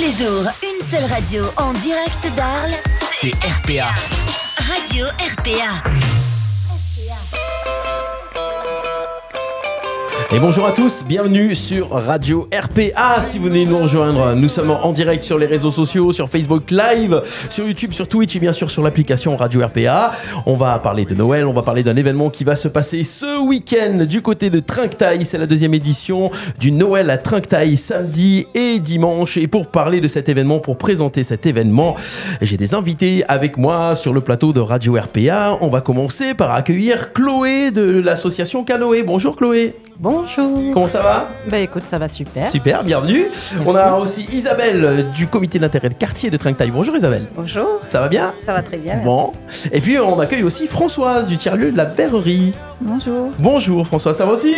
les 0.00 0.12
jours, 0.12 0.46
une 0.62 0.90
seule 0.90 1.04
radio 1.10 1.44
en 1.58 1.72
direct 1.74 2.26
d'Arles. 2.34 2.74
C'est 3.20 3.34
RPA. 3.44 3.90
Radio 4.56 5.06
RPA. 5.06 6.19
Et 10.32 10.38
bonjour 10.38 10.64
à 10.64 10.70
tous, 10.70 11.04
bienvenue 11.04 11.56
sur 11.56 11.90
Radio 11.90 12.48
RPA. 12.54 13.20
Si 13.20 13.38
vous 13.38 13.46
venez 13.46 13.66
nous 13.66 13.78
rejoindre, 13.78 14.36
nous 14.36 14.46
sommes 14.46 14.70
en 14.70 14.92
direct 14.92 15.24
sur 15.24 15.38
les 15.38 15.46
réseaux 15.46 15.72
sociaux, 15.72 16.12
sur 16.12 16.28
Facebook 16.28 16.70
Live, 16.70 17.20
sur 17.48 17.66
YouTube, 17.66 17.92
sur 17.92 18.06
Twitch 18.06 18.36
et 18.36 18.38
bien 18.38 18.52
sûr 18.52 18.70
sur 18.70 18.84
l'application 18.84 19.36
Radio 19.36 19.60
RPA. 19.66 20.12
On 20.46 20.54
va 20.54 20.78
parler 20.78 21.04
de 21.04 21.16
Noël, 21.16 21.46
on 21.46 21.52
va 21.52 21.62
parler 21.62 21.82
d'un 21.82 21.96
événement 21.96 22.30
qui 22.30 22.44
va 22.44 22.54
se 22.54 22.68
passer 22.68 23.02
ce 23.02 23.40
week-end 23.40 24.04
du 24.04 24.22
côté 24.22 24.50
de 24.50 24.60
Trinquetail. 24.60 25.24
C'est 25.24 25.36
la 25.36 25.48
deuxième 25.48 25.74
édition 25.74 26.30
du 26.60 26.70
Noël 26.70 27.10
à 27.10 27.18
Trinquetail, 27.18 27.76
samedi 27.76 28.46
et 28.54 28.78
dimanche. 28.78 29.36
Et 29.36 29.48
pour 29.48 29.66
parler 29.66 30.00
de 30.00 30.06
cet 30.06 30.28
événement, 30.28 30.60
pour 30.60 30.78
présenter 30.78 31.24
cet 31.24 31.44
événement, 31.44 31.96
j'ai 32.40 32.56
des 32.56 32.74
invités 32.74 33.24
avec 33.26 33.56
moi 33.56 33.96
sur 33.96 34.12
le 34.12 34.20
plateau 34.20 34.52
de 34.52 34.60
Radio 34.60 34.94
RPA. 34.94 35.58
On 35.60 35.70
va 35.70 35.80
commencer 35.80 36.34
par 36.34 36.52
accueillir 36.52 37.12
Chloé 37.12 37.72
de 37.72 38.00
l'association 38.00 38.62
Canoë. 38.62 39.02
Bonjour 39.02 39.34
Chloé. 39.34 39.74
Bonjour. 40.02 40.58
Comment 40.72 40.88
ça 40.88 41.02
va 41.02 41.28
Bah 41.50 41.58
écoute, 41.58 41.84
ça 41.84 41.98
va 41.98 42.08
super. 42.08 42.48
Super, 42.48 42.82
bienvenue. 42.84 43.26
On 43.66 43.74
a 43.74 43.96
aussi 43.98 44.22
Isabelle 44.32 44.82
euh, 44.82 45.02
du 45.02 45.26
comité 45.26 45.58
d'intérêt 45.58 45.90
de 45.90 45.94
quartier 45.94 46.30
de 46.30 46.38
Trinquetail. 46.38 46.70
Bonjour 46.70 46.96
Isabelle. 46.96 47.26
Bonjour, 47.36 47.68
Ça 47.90 48.00
va 48.00 48.08
bien 48.08 48.32
ça 48.46 48.54
va 48.54 48.62
très 48.62 48.78
bien, 48.78 48.94
merci. 48.94 49.06
Bon. 49.06 49.34
Et 49.70 49.82
puis 49.82 49.98
on 49.98 50.18
accueille 50.18 50.42
aussi 50.42 50.66
Françoise 50.68 51.28
du 51.28 51.36
tiers-lieu 51.36 51.70
de 51.70 51.76
la 51.76 51.84
Verrerie. 51.84 52.54
Bonjour. 52.82 53.30
Bonjour 53.38 53.86
Françoise, 53.86 54.16
ça 54.16 54.24
va 54.24 54.32
aussi 54.32 54.54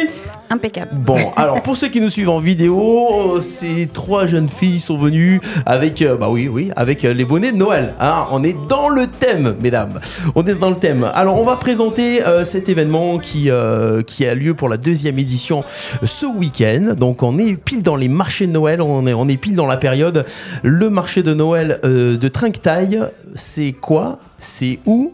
Impeccable. 0.48 0.90
Bon, 0.92 1.16
alors 1.36 1.60
pour 1.62 1.76
ceux 1.76 1.88
qui 1.88 2.00
nous 2.00 2.08
suivent 2.10 2.28
en 2.28 2.38
vidéo, 2.38 3.38
ces 3.40 3.88
trois 3.92 4.26
jeunes 4.26 4.48
filles 4.48 4.78
sont 4.78 4.96
venues 4.96 5.40
avec, 5.66 6.02
euh, 6.02 6.14
bah 6.16 6.28
oui, 6.30 6.46
oui, 6.46 6.70
avec 6.76 7.04
euh, 7.04 7.12
les 7.14 7.24
bonnets 7.24 7.50
de 7.52 7.56
Noël. 7.56 7.94
hein. 7.98 8.26
on 8.30 8.44
est 8.44 8.54
dans 8.68 8.88
le 8.88 9.06
thème, 9.08 9.56
mesdames. 9.60 9.98
On 10.36 10.46
est 10.46 10.54
dans 10.54 10.70
le 10.70 10.76
thème. 10.76 11.10
Alors 11.14 11.40
on 11.40 11.44
va 11.44 11.56
présenter 11.56 12.22
euh, 12.22 12.44
cet 12.44 12.68
événement 12.68 13.18
qui, 13.18 13.50
euh, 13.50 14.02
qui 14.02 14.24
a 14.24 14.34
lieu 14.36 14.54
pour 14.54 14.68
la 14.68 14.76
deuxième 14.76 15.18
édition 15.18 15.64
ce 16.04 16.26
week-end. 16.26 16.94
Donc 16.96 17.22
on 17.24 17.38
est 17.38 17.56
pile 17.56 17.82
dans 17.82 17.96
les 17.96 18.08
marchés 18.08 18.46
de 18.46 18.52
Noël, 18.52 18.82
on 18.82 19.06
est, 19.06 19.14
on 19.14 19.28
est 19.28 19.36
pile 19.36 19.56
dans 19.56 19.66
la 19.66 19.78
période. 19.78 20.26
Le 20.62 20.90
marché 20.90 21.22
de 21.24 21.34
Noël 21.34 21.80
euh, 21.84 22.16
de 22.16 22.28
Trinquetail, 22.28 23.00
c'est 23.34 23.72
quoi? 23.72 24.18
C'est 24.38 24.78
où? 24.86 25.12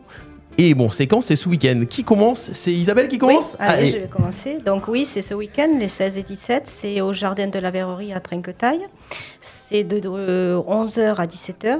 Et 0.61 0.75
bon, 0.75 0.91
c'est 0.91 1.06
quand 1.06 1.20
C'est 1.20 1.37
ce 1.37 1.48
week-end. 1.48 1.84
Qui 1.89 2.03
commence 2.03 2.51
C'est 2.53 2.73
Isabelle 2.73 3.06
qui 3.06 3.14
Oui, 3.14 3.20
commence 3.20 3.56
allez, 3.61 3.78
Allez. 3.78 3.91
je 3.92 3.97
vais 3.98 4.09
commencer. 4.09 4.59
Donc 4.59 4.89
oui, 4.89 5.05
c'est 5.05 5.23
ce 5.23 5.33
week-end, 5.34 5.69
les 5.78 5.87
16 5.87 6.19
et 6.19 6.23
17, 6.25 6.65
c'est 6.67 7.00
au 7.00 7.12
Jardin 7.12 7.47
de 7.47 7.59
la 7.61 7.70
Verrerie 7.70 8.12
à 8.12 8.19
Trinquetail. 8.19 8.81
C'est 9.41 9.84
de, 9.84 10.00
11h 10.00 11.15
à 11.15 11.27
17h. 11.27 11.78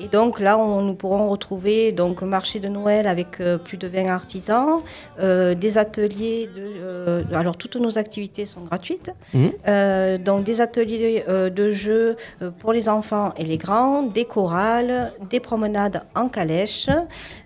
Et 0.00 0.08
donc 0.08 0.40
là, 0.40 0.58
on, 0.58 0.82
nous 0.82 0.94
pourrons 0.94 1.28
retrouver 1.28 1.92
donc 1.92 2.22
marché 2.22 2.58
de 2.58 2.68
Noël 2.68 3.06
avec 3.06 3.40
euh, 3.40 3.58
plus 3.58 3.76
de 3.76 3.86
20 3.86 4.08
artisans, 4.08 4.80
euh, 5.20 5.54
des 5.54 5.78
ateliers. 5.78 6.48
De, 6.54 6.62
euh, 6.62 7.22
alors 7.32 7.56
toutes 7.56 7.76
nos 7.76 7.98
activités 7.98 8.46
sont 8.46 8.62
gratuites. 8.62 9.12
Mhm. 9.32 9.52
Euh, 9.68 10.18
donc 10.18 10.44
des 10.44 10.60
ateliers 10.60 11.24
euh, 11.28 11.50
de 11.50 11.70
jeux 11.70 12.16
pour 12.58 12.72
les 12.72 12.88
enfants 12.88 13.32
et 13.36 13.44
les 13.44 13.56
grands, 13.56 14.02
des 14.02 14.24
chorales, 14.24 15.12
des 15.30 15.40
promenades 15.40 16.02
en 16.14 16.28
calèche, 16.28 16.88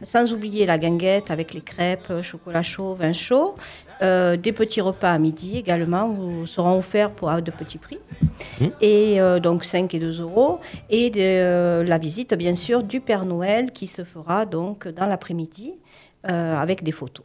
sans 0.03 0.33
oublier 0.33 0.67
la 0.67 0.79
guinguette 0.79 1.31
avec 1.31 1.55
les 1.55 1.61
crêpes, 1.61 2.13
chocolat 2.23 2.63
chaud, 2.63 2.95
vin 2.95 3.13
chaud. 3.13 3.57
Euh, 4.03 4.37
des 4.37 4.53
petits 4.53 4.81
repas 4.81 5.11
à 5.13 5.19
midi 5.19 5.57
également 5.59 6.15
seront 6.47 6.79
offerts 6.79 7.11
pour 7.11 7.31
à 7.31 7.41
de 7.41 7.51
petits 7.51 7.79
prix. 7.79 7.99
Mhm. 8.61 8.71
Et 8.81 9.21
euh, 9.21 9.41
donc 9.41 9.65
5 9.65 9.93
et 9.95 9.99
2 9.99 10.21
euros. 10.21 10.61
Et 10.91 11.11
de, 11.11 11.19
euh, 11.21 11.85
la 11.85 11.99
visite, 11.99 12.35
bien 12.35 12.55
sûr, 12.55 12.83
du 12.83 13.01
Père 13.01 13.25
Noël 13.25 13.73
qui 13.73 13.87
se 13.87 14.05
fera 14.05 14.47
donc 14.47 14.87
dans 14.89 15.07
l'après-midi 15.07 15.75
avec 16.25 16.83
des 16.83 16.93
photos. 16.93 17.25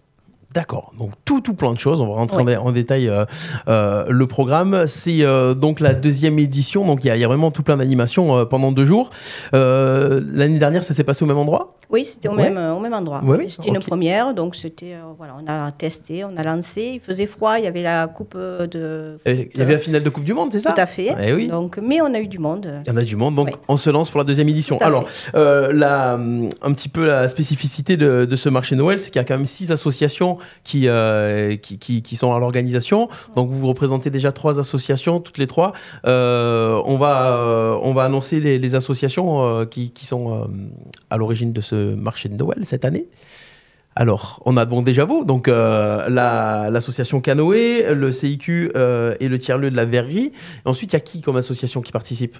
D'accord, 0.53 0.93
donc 0.99 1.11
tout, 1.25 1.41
tout 1.41 1.55
plein 1.55 1.73
de 1.73 1.79
choses. 1.79 1.99
On 1.99 2.07
va 2.07 2.13
rentrer 2.13 2.37
en 2.37 2.45
Oui. 2.45 2.51
dé- 2.51 2.57
en, 2.57 2.71
détail 2.71 3.09
euh, 3.09 3.25
euh, 3.67 4.05
le 4.07 4.27
programme. 4.27 4.85
C'est 4.85 5.23
euh, 5.23 5.55
donc 5.55 5.79
la 5.79 5.95
deuxième 5.95 6.37
édition, 6.37 6.85
donc 6.85 7.03
il 7.03 7.07
y, 7.07 7.09
a- 7.09 7.15
il 7.17 7.19
y 7.19 7.23
a 7.23 7.27
vraiment 7.27 7.49
tout 7.49 7.63
plein 7.63 7.75
d'animations 7.77 8.45
pendant 8.45 8.71
deux 8.71 8.85
jours. 8.85 9.09
L'année 9.51 10.59
dernière, 10.59 10.83
ça 10.83 10.93
s'est 10.93 11.03
passé 11.03 11.23
au 11.23 11.27
même 11.27 11.37
endroit? 11.39 11.75
Oui, 11.93 12.05
c'était 12.05 12.27
au, 12.27 12.33
Ouais. 12.35 12.49
même, 12.49 12.71
au 12.75 12.79
même 12.79 12.93
endroit. 12.95 13.23
Ouais, 13.23 13.45
C'était 13.47 13.69
une 13.69 13.77
première, 13.77 14.33
donc 14.33 14.55
c'était 14.55 14.95
euh, 14.95 15.01
voilà, 15.15 15.35
on 15.39 15.47
a 15.47 15.71
testé, 15.71 16.23
on 16.25 16.35
a 16.37 16.41
lancé. 16.41 16.93
Il 16.95 16.99
faisait 16.99 17.27
froid, 17.27 17.59
il 17.59 17.65
y 17.65 17.67
avait 17.67 17.83
la 17.83 18.07
coupe 18.07 18.33
euh, 18.35 18.65
de. 18.65 18.79
Euh, 18.79 19.17
foot, 19.23 19.51
Il 19.53 19.59
y 19.59 19.61
avait 19.61 19.73
la 19.73 19.79
finale 19.79 20.01
de 20.01 20.09
Coupe 20.09 20.23
du 20.23 20.33
Monde, 20.33 20.49
c'est 20.51 20.59
ça 20.59 20.71
Tout 20.71 20.81
à 20.81 20.87
fait. 20.87 21.15
Eh 21.23 21.33
oui. 21.33 21.47
Donc, 21.49 21.77
mais 21.77 22.01
on 22.01 22.11
a 22.15 22.19
eu 22.19 22.25
du 22.27 22.39
monde. 22.39 22.81
Il 22.83 22.91
y 22.91 22.95
en 22.95 22.97
a 22.97 23.03
du 23.03 23.15
monde, 23.15 23.35
donc 23.35 23.51
on 23.67 23.77
se 23.77 23.91
lance 23.91 24.09
pour 24.09 24.17
la 24.17 24.23
deuxième 24.23 24.49
édition. 24.49 24.79
Alors, 24.79 25.05
euh, 25.35 25.71
la, 25.71 26.13
un 26.13 26.73
petit 26.73 26.89
peu 26.89 27.05
la 27.05 27.29
spécificité 27.29 27.95
de, 27.95 28.25
de 28.25 28.35
ce 28.35 28.49
marché 28.49 28.75
Noël, 28.75 28.97
c'est 28.97 29.11
qu'il 29.11 29.19
y 29.19 29.23
a 29.23 29.25
quand 29.25 29.35
même 29.35 29.45
six 29.45 29.71
associations 29.71 30.39
qui, 30.63 30.87
euh, 30.87 31.55
qui, 31.57 31.77
qui, 31.77 32.01
qui 32.01 32.15
sont 32.15 32.33
à 32.33 32.39
l'organisation. 32.39 33.07
Donc, 33.35 33.51
vous 33.51 33.67
représentez 33.67 34.09
déjà 34.09 34.31
trois 34.31 34.59
associations, 34.59 35.19
toutes 35.19 35.37
les 35.37 35.45
trois. 35.47 35.73
On, 36.05 36.97
va, 36.99 37.77
on 37.83 37.93
va 37.93 38.03
annoncer 38.03 38.39
les, 38.39 38.57
les 38.57 38.73
associations 38.73 39.65
qui, 39.67 39.91
qui 39.91 40.07
sont 40.07 40.47
à 41.11 41.17
l'origine 41.17 41.53
de 41.53 41.61
ce 41.61 41.82
marché 41.95 42.29
de 42.29 42.35
Noël 42.35 42.59
cette 42.63 42.85
année. 42.85 43.07
Alors, 43.95 44.41
on 44.45 44.57
a 44.57 44.65
bon 44.65 44.81
déjà 44.81 45.05
vous, 45.05 45.23
donc 45.23 45.47
euh, 45.47 46.09
la- 46.09 46.69
l'association 46.71 47.21
Canoë, 47.21 47.93
le 47.93 48.11
CIQ 48.11 48.71
euh, 48.75 49.13
et 49.19 49.27
le 49.27 49.37
tiers-lieu 49.37 49.69
de 49.69 49.75
la 49.75 49.85
Verrerie. 49.85 50.31
Et 50.65 50.67
ensuite, 50.69 50.93
il 50.93 50.95
y 50.95 50.97
a 50.97 50.99
qui 50.99 51.21
comme 51.21 51.37
association 51.37 51.81
qui 51.81 51.91
participe? 51.91 52.37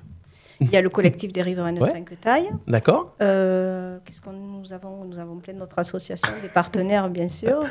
Il 0.61 0.69
y 0.71 0.77
a 0.77 0.81
le 0.81 0.89
collectif 0.89 1.31
des 1.31 1.41
riverains 1.41 1.73
de 1.73 1.79
Ouais. 1.81 1.89
Trinquetail. 1.91 2.49
D'accord 2.67 3.15
Euh, 3.21 3.97
Qu'est-ce 4.05 4.21
qu'on 4.21 4.31
nous 4.33 4.71
avons? 4.73 5.03
Nous 5.05 5.19
avons 5.19 5.35
plein 5.37 5.53
d'autres 5.53 5.77
associations, 5.77 6.29
des 6.41 6.47
partenaires 6.49 7.09
bien 7.09 7.27
sûr. 7.27 7.59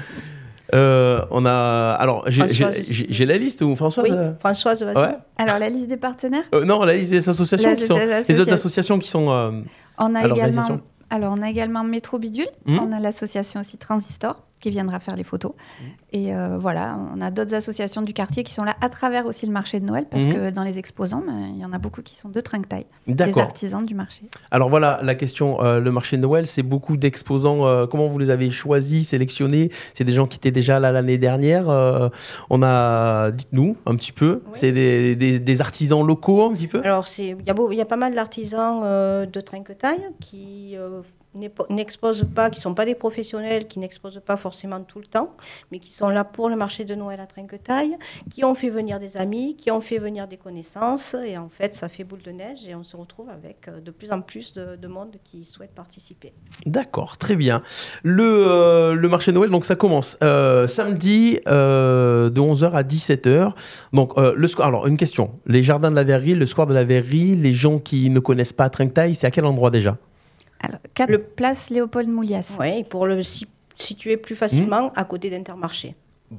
Euh, 0.74 1.20
on 1.30 1.44
a. 1.44 1.96
Alors, 2.00 2.24
j'ai- 2.28 3.26
la 3.26 3.36
liste 3.36 3.60
ou 3.60 3.76
Françoise? 3.76 4.06
Oui, 4.08 4.16
euh, 4.16 4.32
Françoise, 4.38 4.82
vas-y. 4.82 4.96
Ouais. 4.96 5.16
Alors, 5.36 5.58
la 5.58 5.68
liste 5.68 5.88
des 5.88 5.98
partenaires? 5.98 6.44
Euh, 6.54 6.64
Non, 6.64 6.82
la 6.84 6.94
liste 6.94 7.10
des 7.10 7.28
associations 7.28 7.68
La 7.68 7.76
qui 7.76 7.84
sont. 7.84 7.94
Les 7.96 8.00
autres 8.40 8.52
associa- 8.52 8.52
associations 8.54 8.98
qui 8.98 9.08
sont. 9.10 9.30
euh, 9.30 9.50
On 9.98 10.14
a 10.14 10.24
également. 10.26 10.80
Alors, 11.12 11.34
on 11.38 11.42
a 11.42 11.50
également 11.50 11.84
Métro 11.84 12.18
Bidule. 12.18 12.48
Mhm. 12.64 12.78
On 12.78 12.90
a 12.90 12.98
l'association 12.98 13.60
aussi 13.60 13.76
Transistor 13.76 14.42
qui 14.62 14.70
viendra 14.70 14.98
faire 15.00 15.16
les 15.16 15.24
photos. 15.24 15.52
Mhm. 15.52 15.86
Et 16.14 16.34
euh, 16.34 16.56
voilà, 16.58 16.98
on 17.14 17.20
a 17.20 17.30
d'autres 17.30 17.54
associations 17.54 18.00
du 18.02 18.12
quartier 18.14 18.42
qui 18.44 18.52
sont 18.54 18.64
là 18.64 18.74
à 18.80 18.88
travers 18.88 19.26
aussi 19.26 19.44
le 19.44 19.52
marché 19.52 19.80
de 19.80 19.84
Noël 19.84 20.06
parce 20.10 20.24
Mhm. 20.24 20.32
que 20.32 20.50
dans 20.50 20.62
les 20.62 20.78
exposants, 20.78 21.22
ben, 21.26 21.50
il 21.54 21.60
y 21.60 21.64
en 21.64 21.72
a 21.72 21.78
beaucoup 21.78 22.00
qui 22.02 22.14
sont 22.14 22.28
de 22.28 22.40
Trinquetail, 22.40 22.86
des 23.06 23.38
artisans 23.38 23.84
du 23.84 23.94
marché. 23.94 24.22
Alors 24.50 24.68
voilà, 24.70 25.00
la 25.02 25.14
question, 25.14 25.62
euh, 25.62 25.80
le 25.80 25.90
marché 25.90 26.16
de 26.16 26.22
Noël, 26.22 26.46
c'est 26.46 26.62
beaucoup 26.62 26.96
d'exposants. 26.96 27.66
euh, 27.66 27.86
comment 27.86 28.06
vous 28.06 28.18
les 28.18 28.30
avez 28.30 28.50
choisis, 28.50 29.08
sélectionnés? 29.08 29.70
C'est 29.94 30.04
des 30.04 30.12
gens 30.14 30.26
qui 30.26 30.36
étaient 30.36 30.50
déjà 30.52 30.78
là 30.80 30.92
l'année 30.92 31.18
dernière. 31.18 31.68
euh, 31.68 32.08
on 32.50 32.62
a, 32.62 33.30
dites-nous 33.32 33.76
un 33.86 33.96
petit 33.96 34.12
peu. 34.12 34.42
C'est 34.52 34.70
des, 34.72 35.16
des- 35.16 35.40
des 35.40 35.60
artisans 35.60 36.06
locaux 36.06 36.44
un 36.44 36.52
petit 36.52 36.68
peu? 36.68 36.80
Alors, 36.84 37.08
c'est- 37.08 37.36
il 37.40 37.46
y, 37.46 37.50
a 37.50 37.54
beau- 37.54 37.72
il 37.72 37.76
y 37.76 37.80
a 37.80 37.84
pas 37.86 37.96
mal 37.96 38.14
d'artisans 38.14 38.80
euh, 38.84 39.26
de 39.26 39.40
Trinquetail 39.40 40.00
qui 40.20 40.76
euh, 40.76 41.00
n'exposent 41.34 42.26
pas, 42.34 42.50
qui 42.50 42.58
ne 42.58 42.62
sont 42.62 42.74
pas 42.74 42.84
des 42.84 42.94
professionnels, 42.94 43.66
qui 43.66 43.78
n'exposent 43.78 44.20
pas 44.24 44.36
forcément 44.36 44.80
tout 44.80 44.98
le 44.98 45.06
temps, 45.06 45.30
mais 45.70 45.78
qui 45.78 45.92
sont 45.92 46.08
là 46.08 46.24
pour 46.24 46.48
le 46.48 46.56
marché 46.56 46.84
de 46.84 46.94
Noël 46.94 47.20
à 47.20 47.26
Trinquetail, 47.26 47.96
qui 48.30 48.44
ont 48.44 48.54
fait 48.54 48.70
venir 48.70 48.98
des 48.98 49.16
amis, 49.16 49.56
qui 49.56 49.70
ont 49.70 49.80
fait 49.80 49.98
venir 49.98 50.28
des 50.28 50.36
connaissances, 50.36 51.14
et 51.14 51.38
en 51.38 51.48
fait, 51.48 51.74
ça 51.74 51.88
fait 51.88 52.04
boule 52.04 52.22
de 52.22 52.32
neige, 52.32 52.68
et 52.68 52.74
on 52.74 52.84
se 52.84 52.96
retrouve 52.96 53.30
avec 53.30 53.68
euh, 53.68 53.80
de 53.80 53.90
plus 53.90 54.12
en 54.12 54.20
plus 54.20 54.52
de, 54.52 54.76
de 54.76 54.88
monde 54.88 55.16
qui 55.24 55.44
souhaite 55.44 55.72
participer. 55.72 56.32
D'accord, 56.66 57.16
très 57.16 57.36
bien. 57.36 57.62
Le, 58.02 58.24
euh, 58.24 59.08
marché 59.08 59.32
de 59.32 59.36
Noël, 59.36 59.50
donc 59.50 59.64
ça 59.64 59.76
commence 59.76 60.18
euh, 60.22 60.66
samedi 60.66 61.38
de 61.46 62.40
11h 62.40 62.72
à 62.72 62.82
17h. 62.82 63.52
Donc, 63.92 64.16
le. 64.16 64.62
Alors, 64.62 64.86
une 64.86 64.96
question. 64.96 65.30
Les 65.46 65.62
jardins 65.62 65.90
de 65.90 65.96
la 65.96 66.04
Verrerie, 66.04 66.34
le 66.34 66.46
square 66.46 66.66
de 66.66 66.74
la 66.74 66.84
Verrerie, 66.84 67.36
les 67.36 67.52
gens 67.52 67.78
qui 67.78 68.10
ne 68.10 68.20
connaissent 68.20 68.52
pas 68.52 68.68
Trinquetail, 68.68 69.14
c'est 69.14 69.26
à 69.26 69.30
quel 69.30 69.44
endroit 69.44 69.70
déjà? 69.70 69.96
Alors, 70.62 70.78
4 70.94 71.10
Le- 71.10 71.18
place 71.18 71.70
Léopold 71.70 72.08
Moulias. 72.08 72.56
Et 72.64 72.84
pour 72.84 73.06
le 73.06 73.22
si- 73.22 73.46
situer 73.76 74.16
plus 74.16 74.34
facilement 74.36 74.92
à 74.94 75.04
côté 75.04 75.28
d'Intermarché. 75.30 75.94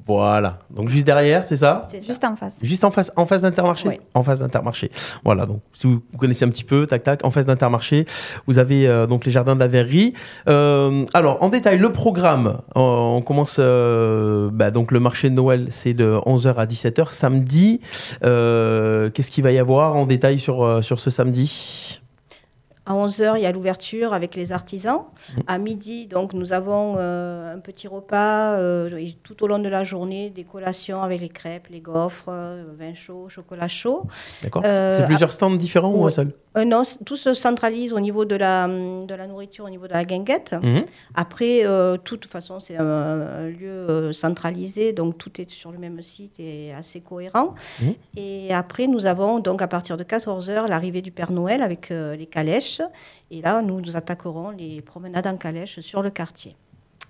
Voilà. 0.07 0.57
Donc, 0.71 0.89
juste 0.89 1.05
derrière, 1.05 1.45
c'est 1.45 1.55
ça 1.55 1.85
C'est 1.87 2.01
ça. 2.01 2.07
Juste 2.07 2.23
en 2.23 2.35
face. 2.35 2.53
Juste 2.63 2.83
en 2.83 2.89
face, 2.89 3.11
en 3.15 3.27
face 3.27 3.43
d'Intermarché 3.43 3.89
Oui. 3.89 3.97
En 4.15 4.23
face 4.23 4.39
d'Intermarché. 4.39 4.89
Voilà, 5.23 5.45
donc 5.45 5.59
si 5.71 5.85
vous, 5.85 6.01
vous 6.11 6.17
connaissez 6.17 6.45
un 6.45 6.49
petit 6.49 6.63
peu, 6.63 6.87
tac 6.87 7.03
tac, 7.03 7.23
en 7.23 7.29
face 7.29 7.45
d'Intermarché, 7.45 8.05
vous 8.47 8.57
avez 8.57 8.87
euh, 8.87 9.05
donc 9.05 9.23
les 9.25 9.31
jardins 9.31 9.53
de 9.53 9.59
la 9.59 9.67
Verrerie. 9.67 10.13
Euh, 10.47 11.05
alors, 11.13 11.43
en 11.43 11.49
détail, 11.49 11.77
le 11.77 11.91
programme, 11.91 12.57
on, 12.73 13.17
on 13.17 13.21
commence, 13.21 13.57
euh, 13.59 14.49
bah, 14.51 14.71
donc 14.71 14.91
le 14.91 14.99
marché 14.99 15.29
de 15.29 15.35
Noël, 15.35 15.67
c'est 15.69 15.93
de 15.93 16.17
11h 16.25 16.55
à 16.55 16.65
17h, 16.65 17.13
samedi. 17.13 17.79
Euh, 18.23 19.11
Qu'est-ce 19.11 19.29
qu'il 19.29 19.43
va 19.43 19.51
y 19.51 19.59
avoir 19.59 19.95
en 19.95 20.07
détail 20.07 20.39
sur, 20.39 20.63
euh, 20.63 20.81
sur 20.81 20.97
ce 20.99 21.11
samedi? 21.11 22.01
À 22.85 22.95
11h, 22.95 23.35
il 23.37 23.43
y 23.43 23.45
a 23.45 23.51
l'ouverture 23.53 24.13
avec 24.13 24.35
les 24.35 24.51
artisans. 24.51 24.99
Mmh. 24.99 25.39
À 25.47 25.57
midi, 25.57 26.05
donc, 26.05 26.33
nous 26.33 26.51
avons 26.51 26.95
euh, 26.97 27.55
un 27.55 27.59
petit 27.59 27.87
repas 27.87 28.57
euh, 28.57 28.97
et 28.97 29.15
tout 29.23 29.41
au 29.41 29.47
long 29.47 29.59
de 29.59 29.69
la 29.69 29.85
journée, 29.85 30.29
des 30.29 30.43
collations 30.43 31.01
avec 31.01 31.21
les 31.21 31.29
crêpes, 31.29 31.67
les 31.71 31.79
gaufres, 31.79 32.27
euh, 32.27 32.65
vin 32.77 32.93
chaud, 32.93 33.29
chocolat 33.29 33.69
chaud. 33.69 34.03
D'accord 34.41 34.63
C'est 34.67 35.05
plusieurs 35.05 35.31
stands 35.31 35.51
différents 35.51 35.91
ou 35.91 36.05
un 36.05 36.09
seul? 36.09 36.33
Non, 36.65 36.83
tout 37.05 37.15
se 37.15 37.33
centralise 37.33 37.93
au 37.93 37.99
niveau 38.01 38.25
de 38.25 38.35
la, 38.35 38.67
de 38.67 39.15
la 39.15 39.27
nourriture, 39.27 39.65
au 39.65 39.69
niveau 39.69 39.87
de 39.87 39.93
la 39.93 40.03
guinguette. 40.03 40.53
Mhm. 40.61 40.83
Après, 41.15 41.63
de 41.63 41.97
toute 41.97 42.25
façon, 42.25 42.59
c'est 42.59 42.75
un, 42.75 42.85
un 42.85 43.47
lieu 43.47 44.11
centralisé, 44.13 44.93
donc 44.93 45.17
tout 45.17 45.41
est 45.41 45.49
sur 45.49 45.71
le 45.71 45.79
même 45.79 46.01
site 46.03 46.39
et 46.39 46.71
assez 46.73 46.99
cohérent. 46.99 47.55
Mhm. 47.81 47.93
Et 48.17 48.53
après, 48.53 48.87
nous 48.87 49.05
avons 49.05 49.39
donc 49.39 49.61
à 49.61 49.67
partir 49.67 49.97
de 49.97 50.03
14h 50.03 50.67
l'arrivée 50.67 51.01
du 51.01 51.11
Père 51.11 51.31
Noël 51.31 51.63
avec 51.63 51.89
les 51.89 52.27
calèches. 52.27 52.72
Et 53.31 53.41
là, 53.41 53.61
nous 53.61 53.81
nous 53.81 53.95
attaquerons 53.95 54.51
les 54.51 54.81
promenades 54.81 55.27
en 55.27 55.37
calèche 55.37 55.79
sur 55.79 56.01
le 56.01 56.09
quartier. 56.09 56.55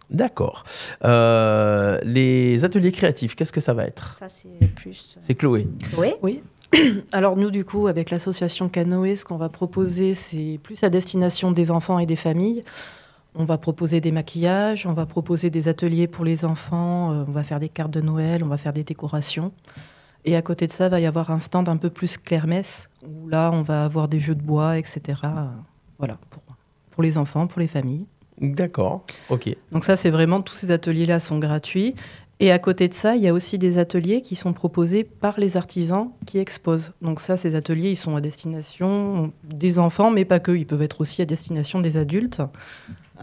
D'accord. 0.09 0.63
Euh, 1.03 1.99
les 2.03 2.65
ateliers 2.65 2.91
créatifs, 2.91 3.35
qu'est-ce 3.35 3.53
que 3.53 3.61
ça 3.61 3.73
va 3.73 3.85
être? 3.85 4.17
Ça, 4.19 4.29
c'est 4.29 4.67
plus. 4.75 5.17
C'est 5.19 5.33
Chloé. 5.33 5.67
Oui. 5.97 6.13
Oui. 6.21 6.43
Alors 7.11 7.35
nous, 7.35 7.51
du 7.51 7.65
coup, 7.65 7.87
avec 7.87 8.09
l'association 8.09 8.69
Canoë, 8.69 9.15
ce 9.15 9.25
qu'on 9.25 9.37
va 9.37 9.49
proposer, 9.49 10.13
c'est 10.13 10.59
plus 10.61 10.83
à 10.83 10.89
destination 10.89 11.51
des 11.51 11.71
enfants 11.71 11.99
et 11.99 12.05
des 12.05 12.15
familles. 12.15 12.63
On 13.35 13.45
va 13.45 13.57
proposer 13.57 13.99
des 13.99 14.11
maquillages, 14.11 14.85
on 14.85 14.93
va 14.93 15.07
proposer 15.07 15.49
des 15.49 15.67
ateliers 15.67 16.07
pour 16.07 16.23
les 16.23 16.45
enfants, 16.45 17.11
euh, 17.11 17.23
on 17.27 17.31
va 17.31 17.43
faire 17.43 17.59
des 17.59 17.69
cartes 17.69 17.91
de 17.91 18.01
Noël, 18.01 18.43
on 18.43 18.47
va 18.47 18.57
faire 18.57 18.73
des 18.73 18.83
décorations. 18.83 19.51
Et 20.25 20.35
à 20.35 20.41
côté 20.41 20.67
de 20.67 20.71
ça, 20.71 20.89
va 20.89 20.99
y 20.99 21.05
avoir 21.05 21.31
un 21.31 21.39
stand 21.39 21.67
un 21.69 21.77
peu 21.77 21.89
plus 21.89 22.17
Clermès, 22.17 22.89
où 23.05 23.27
là, 23.27 23.51
on 23.53 23.61
va 23.61 23.85
avoir 23.85 24.07
des 24.07 24.19
jeux 24.19 24.35
de 24.35 24.41
bois, 24.41 24.77
etc. 24.77 25.19
Voilà, 25.97 26.17
pour, 26.29 26.43
pour 26.91 27.03
les 27.03 27.17
enfants, 27.17 27.47
pour 27.47 27.59
les 27.59 27.67
familles. 27.67 28.05
D'accord. 28.39 29.05
Ok. 29.29 29.55
Donc 29.71 29.83
ça, 29.83 29.97
c'est 29.97 30.09
vraiment, 30.09 30.41
tous 30.41 30.55
ces 30.55 30.71
ateliers-là 30.71 31.19
sont 31.19 31.39
gratuits. 31.39 31.95
Et 32.43 32.51
à 32.51 32.59
côté 32.59 32.89
de 32.89 32.93
ça, 32.93 33.15
il 33.15 33.21
y 33.21 33.29
a 33.29 33.33
aussi 33.33 33.57
des 33.57 33.77
ateliers 33.77 34.19
qui 34.19 34.35
sont 34.35 34.51
proposés 34.51 35.05
par 35.05 35.39
les 35.39 35.55
artisans 35.55 36.09
qui 36.25 36.39
exposent. 36.39 36.91
Donc 37.01 37.21
ça, 37.21 37.37
ces 37.37 37.55
ateliers, 37.55 37.91
ils 37.91 37.95
sont 37.95 38.17
à 38.17 38.19
destination 38.19 39.31
des 39.45 39.79
enfants, 39.79 40.11
mais 40.11 40.25
pas 40.25 40.41
que. 40.41 40.51
Ils 40.51 40.65
peuvent 40.65 40.81
être 40.81 40.99
aussi 40.99 41.21
à 41.21 41.25
destination 41.25 41.79
des 41.79 41.95
adultes. 41.95 42.41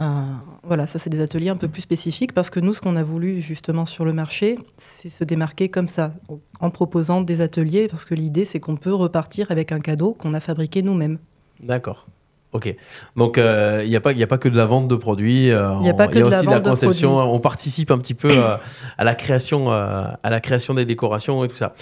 Euh, 0.01 0.23
voilà, 0.63 0.87
ça, 0.87 0.99
c'est 0.99 1.11
des 1.11 1.21
ateliers 1.21 1.51
un 1.51 1.59
peu 1.59 1.69
plus 1.69 1.83
spécifiques 1.83 2.33
parce 2.33 2.49
que 2.49 2.61
nous, 2.61 2.73
ce 2.73 2.81
qu'on 2.81 2.97
a 2.97 3.03
voulu 3.03 3.43
justement 3.43 3.85
sur 3.85 4.07
le 4.07 4.15
marché, 4.15 4.59
c'est 4.79 5.11
se 5.11 5.23
démarquer 5.23 5.69
comme 5.69 5.89
ça, 5.89 6.15
en 6.59 6.71
proposant 6.71 7.21
des 7.21 7.43
ateliers, 7.43 7.89
parce 7.89 8.07
que 8.07 8.15
l'idée, 8.15 8.47
c'est 8.47 8.59
qu'on 8.59 8.77
peut 8.77 8.95
repartir 8.95 9.51
avec 9.51 9.71
un 9.71 9.81
cadeau 9.81 10.15
qu'on 10.15 10.33
a 10.33 10.41
fabriqué 10.41 10.81
nous-mêmes. 10.81 11.19
D'accord. 11.63 12.07
Ok. 12.53 12.75
Donc, 13.17 13.39
euh, 13.39 13.81
il 13.85 13.91
n'y 13.91 13.95
a, 13.97 14.01
pas- 14.01 14.11
y 14.13 14.23
a 14.23 14.27
pas 14.27 14.39
que 14.39 14.49
de 14.49 14.57
la 14.57 14.67
vente 14.67 14.89
de 14.89 14.97
produits. 14.97 15.53
euh, 15.53 15.73
Il 15.81 15.87
y 15.87 15.89
a 15.91 15.95
pas 15.95 16.09
que 16.09 16.15
y 16.19 16.23
a 16.23 16.25
de 16.25 16.31
la 16.31 16.37
aussi 16.39 16.47
de 16.47 16.51
la 16.51 16.59
de 16.59 16.69
conception. 16.69 17.13
produits. 17.15 17.33
On 17.35 17.39
participe 17.39 17.91
un 17.93 17.99
petit 17.99 18.15
peu 18.15 18.29
euh, 18.29 18.57
à, 18.99 19.05
la 19.05 19.15
création, 19.15 19.71
euh, 19.71 20.03
à 20.23 20.31
la 20.31 20.41
création 20.41 20.75
des 20.75 20.85
décorations 20.85 21.45
et 21.45 21.49
tout 21.49 21.57
ça. 21.57 21.75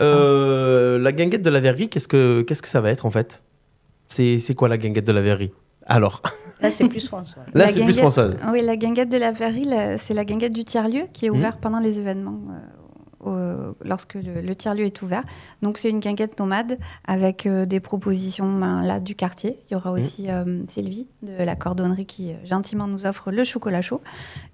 Euh, 0.00 0.98
la 0.98 1.12
guinguette 1.12 1.42
de 1.42 1.50
la 1.50 1.60
verrerie, 1.60 1.88
qu'est-ce 1.88 2.08
que, 2.08 2.42
qu'est-ce 2.42 2.62
que 2.62 2.68
ça 2.68 2.80
va 2.80 2.90
être 2.90 3.06
en 3.06 3.10
fait? 3.10 3.44
C'est, 4.08 4.38
c'est 4.38 4.54
quoi 4.54 4.68
la 4.68 4.78
guinguette 4.78 5.06
de 5.06 5.12
la 5.12 5.22
verrerie? 5.22 5.52
Alors, 5.86 6.20
Là, 6.60 6.70
c'est 6.70 6.88
plus 6.88 7.06
François. 7.06 7.42
là, 7.46 7.50
La 7.54 7.66
c'est 7.68 7.74
plus 7.74 7.82
guinguette- 7.82 8.00
Françoise. 8.00 8.36
Oui, 8.52 8.62
la 8.62 8.76
guinguette 8.76 9.08
de 9.08 9.18
la 9.18 9.30
verrerie, 9.30 9.64
la- 9.64 9.98
c'est 9.98 10.14
la 10.14 10.24
guinguette 10.24 10.54
du 10.54 10.64
tiers-lieu 10.64 11.02
qui 11.12 11.26
est 11.26 11.30
Mhm. 11.30 11.36
ouverte 11.36 11.60
pendant 11.60 11.78
les 11.80 11.98
événements, 11.98 12.40
euh, 13.28 13.72
lorsque 13.84 14.14
le, 14.14 14.40
le 14.40 14.54
tiers-lieu 14.54 14.84
est 14.84 15.02
ouvert. 15.02 15.22
Donc, 15.62 15.78
c'est 15.78 15.90
une 15.90 16.00
guinguette 16.00 16.38
nomade 16.38 16.78
avec 17.06 17.46
euh, 17.46 17.66
des 17.66 17.80
propositions 17.80 18.58
ben, 18.58 18.82
là 18.82 19.00
du 19.00 19.14
quartier. 19.14 19.58
Il 19.68 19.74
y 19.74 19.76
aura 19.76 19.92
aussi 19.92 20.30
euh, 20.30 20.64
Sylvie 20.66 21.08
de 21.22 21.42
la 21.42 21.56
cordonnerie 21.56 22.06
qui 22.06 22.32
euh, 22.32 22.36
gentiment 22.44 22.86
nous 22.86 23.06
offre 23.06 23.30
le 23.30 23.44
chocolat 23.44 23.82
chaud 23.82 24.00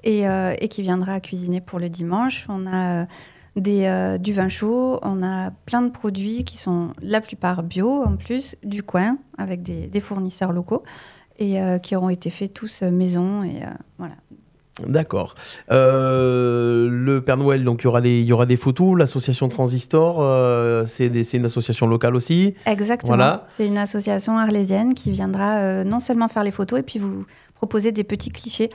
et, 0.05 0.23
et 0.23 0.69
qui 0.69 0.83
viendra 0.83 1.21
cuisiner 1.21 1.61
pour 1.61 1.79
le 1.79 1.89
dimanche. 1.89 2.47
On 2.49 2.67
a. 2.67 3.07
des, 3.57 4.19
du 4.19 4.33
vin 4.33 4.49
chaud, 4.49 4.99
on 5.03 5.23
a 5.23 5.51
plein 5.67 5.83
de 5.83 5.91
produits 5.91 6.45
qui 6.45 6.57
sont 6.57 6.93
la 7.03 7.21
plupart 7.21 7.63
bio 7.63 8.03
en 8.03 8.17
plus, 8.17 8.57
du 8.65 8.83
coin, 8.83 9.19
avec 9.37 9.63
des, 9.63 9.87
des 9.87 10.01
fournisseurs 10.01 10.53
locaux 10.53 10.83
et 11.39 11.59
qui 11.83 11.95
auront 11.97 12.09
été 12.09 12.31
faits 12.31 12.55
tous 12.55 12.83
maison. 12.83 13.43
Et, 13.43 13.61
voilà. 13.99 14.15
D'accord. 14.87 15.35
Euh, 15.71 16.89
le 16.91 17.21
Père 17.21 17.37
Noël, 17.37 17.63
donc 17.63 17.83
il 17.83 17.85
y 17.85 17.87
aura 17.89 18.01
des, 18.01 18.21
il 18.21 18.25
y 18.25 18.33
aura 18.33 18.47
des 18.47 18.57
photos. 18.57 18.99
L'association 18.99 19.49
Transistor, 19.49 20.17
euh, 20.21 20.87
c'est, 20.87 21.09
une 21.35 21.45
association 21.45 21.87
locale 21.87 22.17
aussi. 22.17 22.55
Exactement. 22.65 23.17
Voilà. 23.17 23.47
C'est 23.51 23.67
une 23.67 23.77
association 23.77 24.39
arlésienne 24.39 24.95
qui 24.95 25.11
viendra 25.11 25.59
euh, 25.59 25.85
non 25.85 26.01
seulement 26.01 26.29
faire 26.29 26.43
les 26.43 26.51
photos 26.51 26.81
et 26.81 26.83
puis 26.83 26.99
vous 26.99 27.25
proposer 27.55 27.93
des 27.93 28.03
petits 28.03 28.31
clichés, 28.31 28.71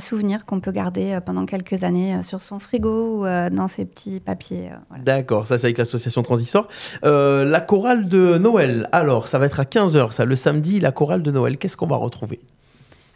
souvenirs 0.00 0.44
qu'on 0.44 0.58
peut 0.58 0.72
garder 0.72 1.20
pendant 1.24 1.46
quelques 1.46 1.84
années 1.84 2.20
sur 2.24 2.42
son 2.42 2.58
frigo 2.58 3.20
ou 3.20 3.24
dans 3.52 3.68
ses 3.68 3.84
petits 3.84 4.18
papiers. 4.18 4.70
voilà. 4.88 5.04
D'accord, 5.04 5.46
ça 5.46 5.56
c'est 5.56 5.68
avec 5.68 5.78
l'association 5.78 6.20
Transistor. 6.22 6.66
La 7.04 7.60
chorale 7.60 8.08
de 8.08 8.36
Noël, 8.36 8.88
alors 8.90 9.28
ça 9.28 9.38
va 9.38 9.46
être 9.46 9.60
à 9.60 9.62
15h, 9.62 10.10
ça 10.10 10.24
le 10.24 10.34
samedi, 10.34 10.80
la 10.80 10.90
chorale 10.90 11.22
de 11.22 11.30
Noël, 11.30 11.58
qu'est-ce 11.58 11.76
qu'on 11.76 11.86
va 11.86 11.94
retrouver? 11.94 12.40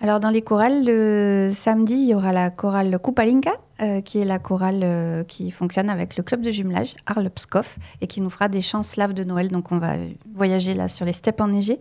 Alors 0.00 0.20
dans 0.20 0.30
les 0.30 0.42
chorales, 0.42 0.84
le 0.84 1.52
samedi, 1.54 1.94
il 1.94 2.08
y 2.08 2.14
aura 2.14 2.32
la 2.32 2.50
chorale 2.50 2.98
Kupalinka, 3.02 3.52
euh, 3.82 4.00
qui 4.00 4.20
est 4.20 4.24
la 4.24 4.38
chorale 4.38 4.80
euh, 4.84 5.24
qui 5.24 5.50
fonctionne 5.50 5.90
avec 5.90 6.16
le 6.16 6.22
club 6.22 6.40
de 6.40 6.52
jumelage 6.52 6.94
Arles 7.06 7.30
Pskov 7.30 7.76
et 8.00 8.06
qui 8.06 8.20
nous 8.20 8.30
fera 8.30 8.48
des 8.48 8.60
chants 8.60 8.84
slaves 8.84 9.12
de 9.12 9.24
Noël. 9.24 9.48
Donc 9.48 9.72
on 9.72 9.78
va 9.78 9.94
voyager 10.34 10.74
là 10.74 10.86
sur 10.86 11.04
les 11.04 11.12
steppes 11.12 11.40
enneigées. 11.40 11.80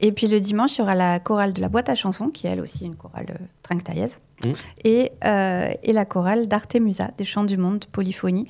Et 0.00 0.12
puis 0.12 0.28
le 0.28 0.38
dimanche, 0.38 0.76
il 0.76 0.80
y 0.80 0.82
aura 0.82 0.94
la 0.94 1.18
chorale 1.18 1.54
de 1.54 1.60
la 1.60 1.68
boîte 1.68 1.88
à 1.88 1.96
chansons, 1.96 2.28
qui 2.28 2.46
est 2.46 2.50
elle 2.50 2.60
aussi 2.60 2.84
une 2.84 2.94
chorale 2.94 3.26
euh. 3.30 4.06
Mmh. 4.44 4.52
Et, 4.84 5.10
euh, 5.24 5.72
et 5.82 5.92
la 5.92 6.04
chorale 6.04 6.46
d'Artemusa, 6.46 7.10
des 7.18 7.24
chants 7.24 7.44
du 7.44 7.56
monde, 7.56 7.86
polyphonie, 7.86 8.46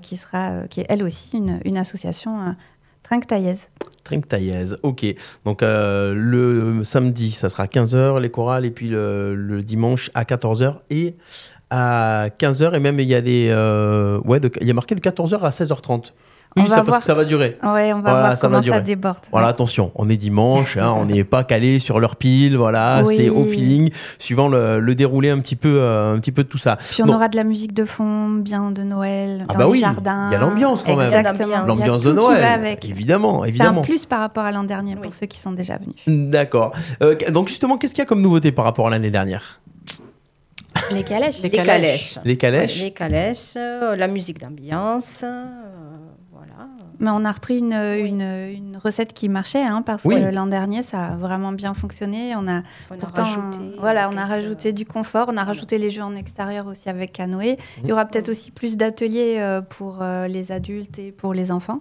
qui, 0.00 0.16
sera, 0.16 0.68
qui 0.68 0.80
est 0.80 0.86
elle 0.88 1.02
aussi 1.02 1.36
une, 1.36 1.60
une 1.66 1.76
association 1.76 2.40
euh, 2.40 2.52
Trinquetailleuse, 4.06 4.78
ok. 4.82 5.04
Donc 5.44 5.62
euh, 5.62 6.14
le 6.14 6.84
samedi, 6.84 7.32
ça 7.32 7.48
sera 7.48 7.64
à 7.64 7.66
15h 7.66 8.20
les 8.20 8.30
chorales, 8.30 8.64
et 8.64 8.70
puis 8.70 8.88
le, 8.88 9.60
dimanche 9.62 10.10
à 10.14 10.22
14h 10.22 10.76
et 10.90 11.16
à 11.70 12.28
15h, 12.38 12.74
et 12.74 12.80
même 12.80 13.00
il 13.00 13.08
y 13.08 13.14
a 13.14 13.20
des. 13.20 13.48
euh, 13.50 14.20
ouais, 14.24 14.40
il 14.60 14.66
y 14.66 14.70
a 14.70 14.74
marqué 14.74 14.94
de 14.94 15.00
14h 15.00 15.40
à 15.40 15.50
16h30. 15.50 16.12
On 16.58 16.62
Oui, 16.62 16.68
va 16.68 16.76
ça, 16.76 16.76
parce 16.76 16.88
voir- 16.88 16.98
que 17.00 17.04
ça 17.04 17.14
va 17.14 17.24
durer. 17.26 17.58
Ouais, 17.62 17.92
on 17.92 17.96
va 17.96 18.00
Voilà, 18.00 18.20
voir 18.20 18.36
ça 18.38 18.48
va 18.48 18.60
comment 18.60 18.72
ça 18.74 18.80
déborde. 18.80 19.18
Voilà, 19.30 19.48
attention, 19.48 19.92
on 19.94 20.08
est 20.08 20.16
dimanche, 20.16 20.78
hein, 20.78 20.94
on 20.96 21.04
n'est 21.04 21.22
pas 21.24 21.44
calé 21.44 21.78
sur 21.78 22.00
leur 22.00 22.16
pile, 22.16 22.56
voilà, 22.56 23.02
Oui. 23.04 23.14
c'est 23.14 23.28
au 23.28 23.44
feeling, 23.44 23.90
suivant 24.18 24.48
le, 24.48 24.80
le 24.80 24.94
déroulé 24.94 25.28
un 25.28 25.38
petit 25.40 25.54
peu, 25.56 25.76
euh, 25.80 26.14
un 26.14 26.18
petit 26.18 26.32
peu 26.32 26.44
de 26.44 26.48
tout 26.48 26.56
ça. 26.56 26.76
Puis 26.76 27.02
on 27.02 27.06
Donc- 27.06 27.16
aura 27.16 27.28
de 27.28 27.36
la 27.36 27.44
musique 27.44 27.74
de 27.74 27.84
fond, 27.84 28.28
bien 28.30 28.70
de 28.70 28.82
Noël, 28.82 29.44
Ah 29.48 29.52
dans 29.52 29.58
bah 29.58 29.68
oui, 29.68 29.78
il 29.78 29.82
y 29.82 30.34
a 30.34 30.38
l'ambiance 30.40 30.82
quand 30.82 30.96
même. 30.96 31.12
Exactement. 31.12 31.64
L'ambiance 31.66 32.02
de 32.02 32.12
Noël, 32.12 32.40
va 32.40 32.52
avec. 32.52 32.84
évidemment, 32.88 33.40
C'est 33.40 33.44
un 33.44 33.48
évidemment. 33.48 33.82
plus 33.82 34.06
par 34.06 34.20
rapport 34.20 34.44
à 34.44 34.50
l'an 34.52 34.64
dernier 34.64 34.96
pour 34.96 35.12
ceux 35.12 35.26
qui 35.26 35.38
sont 35.38 35.52
déjà 35.52 35.76
venus. 35.76 35.96
D'accord. 36.30 36.72
Euh, 37.02 37.14
donc 37.32 37.48
justement, 37.48 37.76
qu'est-ce 37.76 37.92
qu'il 37.94 38.00
y 38.02 38.06
a 38.06 38.08
comme 38.08 38.22
nouveauté 38.22 38.50
par 38.50 38.64
rapport 38.64 38.86
à 38.86 38.90
l'année 38.90 39.10
dernière? 39.10 39.60
Les 40.92 41.02
calèches. 41.02 41.42
Les 41.42 41.50
calèches. 41.50 42.18
Les 42.24 42.36
calèches 42.36 42.80
Les 42.80 42.90
calèches, 42.92 43.54
euh, 43.56 43.96
la 43.96 44.08
musique 44.08 44.40
d'ambiance. 44.40 45.22
Voilà. 46.48 46.68
Mais 46.98 47.10
on 47.10 47.24
a 47.26 47.32
repris 47.32 47.58
une, 47.58 47.72
une, 47.74 48.22
une 48.22 48.76
recette 48.82 49.12
qui 49.12 49.28
marchait, 49.28 49.62
hein, 49.62 49.82
parce 49.82 50.04
Oui. 50.04 50.14
que 50.14 50.30
l'an 50.34 50.46
dernier, 50.46 50.80
ça 50.82 51.08
a 51.08 51.16
vraiment 51.16 51.52
bien 51.52 51.74
fonctionné. 51.74 52.34
On 52.36 52.48
a 52.48 52.62
On 52.90 52.94
a 52.94 52.96
pourtant, 52.98 53.24
rajouté, 53.24 53.58
voilà, 53.78 54.06
euh, 54.06 54.10
on 54.12 54.16
a 54.16 54.20
quelques- 54.22 54.28
rajouté 54.28 54.72
du 54.72 54.86
confort, 54.86 55.28
on 55.30 55.36
a 55.36 55.44
rajouté 55.44 55.76
les 55.78 55.90
jeux 55.90 56.02
en 56.02 56.14
extérieur 56.16 56.66
aussi 56.66 56.88
avec 56.88 57.12
canoë. 57.12 57.56
Il 57.82 57.88
y 57.88 57.92
aura 57.92 58.06
peut-être 58.06 58.30
aussi 58.30 58.50
plus 58.50 58.76
d'ateliers 58.78 59.36
euh, 59.40 59.60
pour 59.60 59.98
euh, 60.00 60.26
les 60.28 60.52
adultes 60.52 60.98
et 60.98 61.12
pour 61.12 61.34
les 61.34 61.50
enfants, 61.52 61.80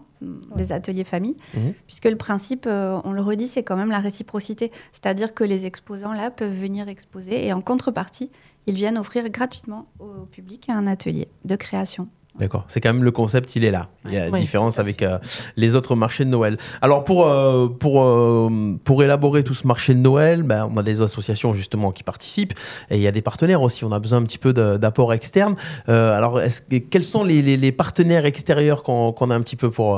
des 0.57 0.72
ateliers 0.74 1.03
famille, 1.05 1.38
Mhm. 1.53 1.74
puisque 1.88 2.05
le 2.05 2.17
principe, 2.17 2.65
euh, 2.67 3.00
on 3.05 3.12
le 3.13 3.22
redit, 3.22 3.48
c'est 3.48 3.63
quand 3.63 3.77
même 3.77 3.91
la 3.91 4.00
réciprocité. 4.00 4.72
C'est-à-dire 4.91 5.34
que 5.34 5.43
les 5.45 5.65
exposants 5.65 6.13
là 6.13 6.29
peuvent 6.31 6.51
venir 6.53 6.89
exposer 6.89 7.45
et 7.48 7.53
en 7.53 7.62
contrepartie, 7.62 8.31
ils 8.67 8.75
viennent 8.75 8.98
offrir 8.98 9.29
gratuitement 9.29 9.86
au 10.00 10.25
public 10.25 10.67
un 10.69 10.88
atelier 10.88 11.27
de 11.45 11.55
création. 11.55 12.10
D'accord, 12.38 12.65
c'est 12.68 12.82
quand 12.82 12.94
même 12.94 13.04
le 13.06 13.12
concept, 13.12 13.56
il 13.56 13.63
est 13.63 13.72
là. 13.72 13.88
Il 14.06 14.12
y 14.13 14.18
a 14.18 14.25
la 14.25 14.30
Oui, 14.32 14.39
différence 14.42 14.77
avec 14.77 15.01
euh, 15.04 15.20
les 15.56 15.74
autres 15.75 15.96
marchés 15.96 16.25
de 16.25 16.30
Noël. 16.30 16.58
Alors 16.82 17.06
pour, 17.06 17.25
euh, 17.27 17.68
pour, 17.70 18.01
euh, 18.04 18.77
pour 18.84 19.01
élaborer 19.04 19.42
tout 19.44 19.54
ce 19.54 19.65
marché 19.65 19.94
de 19.94 20.00
Noël, 20.00 20.44
ben, 20.44 20.70
on 20.70 20.75
a 20.77 20.84
des 20.84 21.01
associations 21.01 21.54
justement 21.54 21.92
qui 21.94 22.04
participent 22.04 22.54
et 22.89 22.98
il 22.98 23.01
y 23.01 23.08
a 23.08 23.12
des 23.13 23.22
partenaires 23.22 23.62
aussi. 23.62 23.86
On 23.86 23.92
a 23.94 24.00
besoin 24.00 24.20
un 24.20 24.24
petit 24.24 24.38
peu 24.38 24.51
d'apport 24.51 25.13
externe. 25.13 25.56
Euh, 25.88 26.13
alors 26.18 26.42
est-ce 26.42 26.62
que- 26.62 26.75
quels 26.77 27.06
sont 27.06 27.24
les, 27.24 27.42
les- 27.42 27.56
les 27.58 27.72
partenaires 27.72 28.25
extérieurs 28.25 28.84
qu'on 28.84 29.13
qu'on 29.13 29.32
a 29.32 29.36
un 29.36 29.42
petit 29.42 29.56
peu 29.56 29.72
pour... 29.72 29.98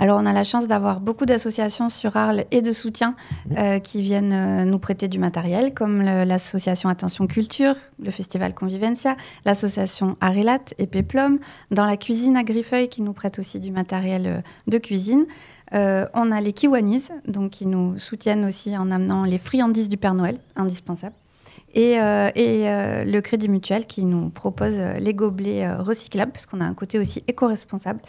Alors, 0.00 0.18
on 0.18 0.24
a 0.26 0.32
la 0.32 0.44
chance 0.44 0.66
d'avoir 0.66 0.98
beaucoup 1.00 1.26
d'associations 1.26 1.90
sur 1.90 2.16
Arles 2.16 2.44
et 2.50 2.62
de 2.62 2.72
soutien 2.72 3.14
euh, 3.58 3.78
qui 3.78 4.00
viennent 4.00 4.32
euh, 4.32 4.64
nous 4.64 4.78
prêter 4.78 5.08
du 5.08 5.18
matériel, 5.18 5.74
comme 5.74 6.02
l'association 6.02 6.88
Attention 6.88 7.26
Culture, 7.26 7.74
le 8.02 8.10
festival 8.10 8.54
Convivencia, 8.54 9.14
l'association 9.44 10.16
Arilat 10.22 10.64
et 10.78 10.86
Peplum, 10.86 11.38
dans 11.70 11.84
la 11.84 11.98
cuisine 11.98 12.36
à 12.38 12.44
Griffeuil 12.44 12.88
qui 12.88 13.02
nous 13.02 13.12
prête 13.12 13.38
aussi 13.38 13.60
du 13.60 13.70
matériel 13.70 14.26
euh, 14.26 14.40
de 14.66 14.78
cuisine. 14.78 15.26
Euh, 15.74 16.06
on 16.14 16.32
a 16.32 16.40
les 16.40 16.52
Kiwanis, 16.52 17.08
donc 17.26 17.50
qui 17.50 17.66
nous 17.66 17.98
soutiennent 17.98 18.44
aussi 18.44 18.76
en 18.76 18.90
amenant 18.90 19.24
les 19.24 19.38
friandises 19.38 19.88
du 19.88 19.96
Père 19.96 20.14
Noël, 20.14 20.38
indispensables. 20.56 21.14
Et, 21.72 22.00
euh, 22.00 22.30
et, 22.34 22.68
euh, 22.68 23.04
le 23.04 23.20
Crédit 23.20 23.48
Mutuel 23.48 23.86
qui 23.86 24.04
nous 24.04 24.28
propose 24.30 24.76
les 24.98 25.14
gobelets 25.14 25.72
recyclables, 25.72 26.32
parce 26.32 26.46
qu'on 26.46 26.60
a 26.60 26.64
un 26.64 26.74
côté 26.74 26.98
aussi 26.98 27.22
éco-responsable. 27.28 28.00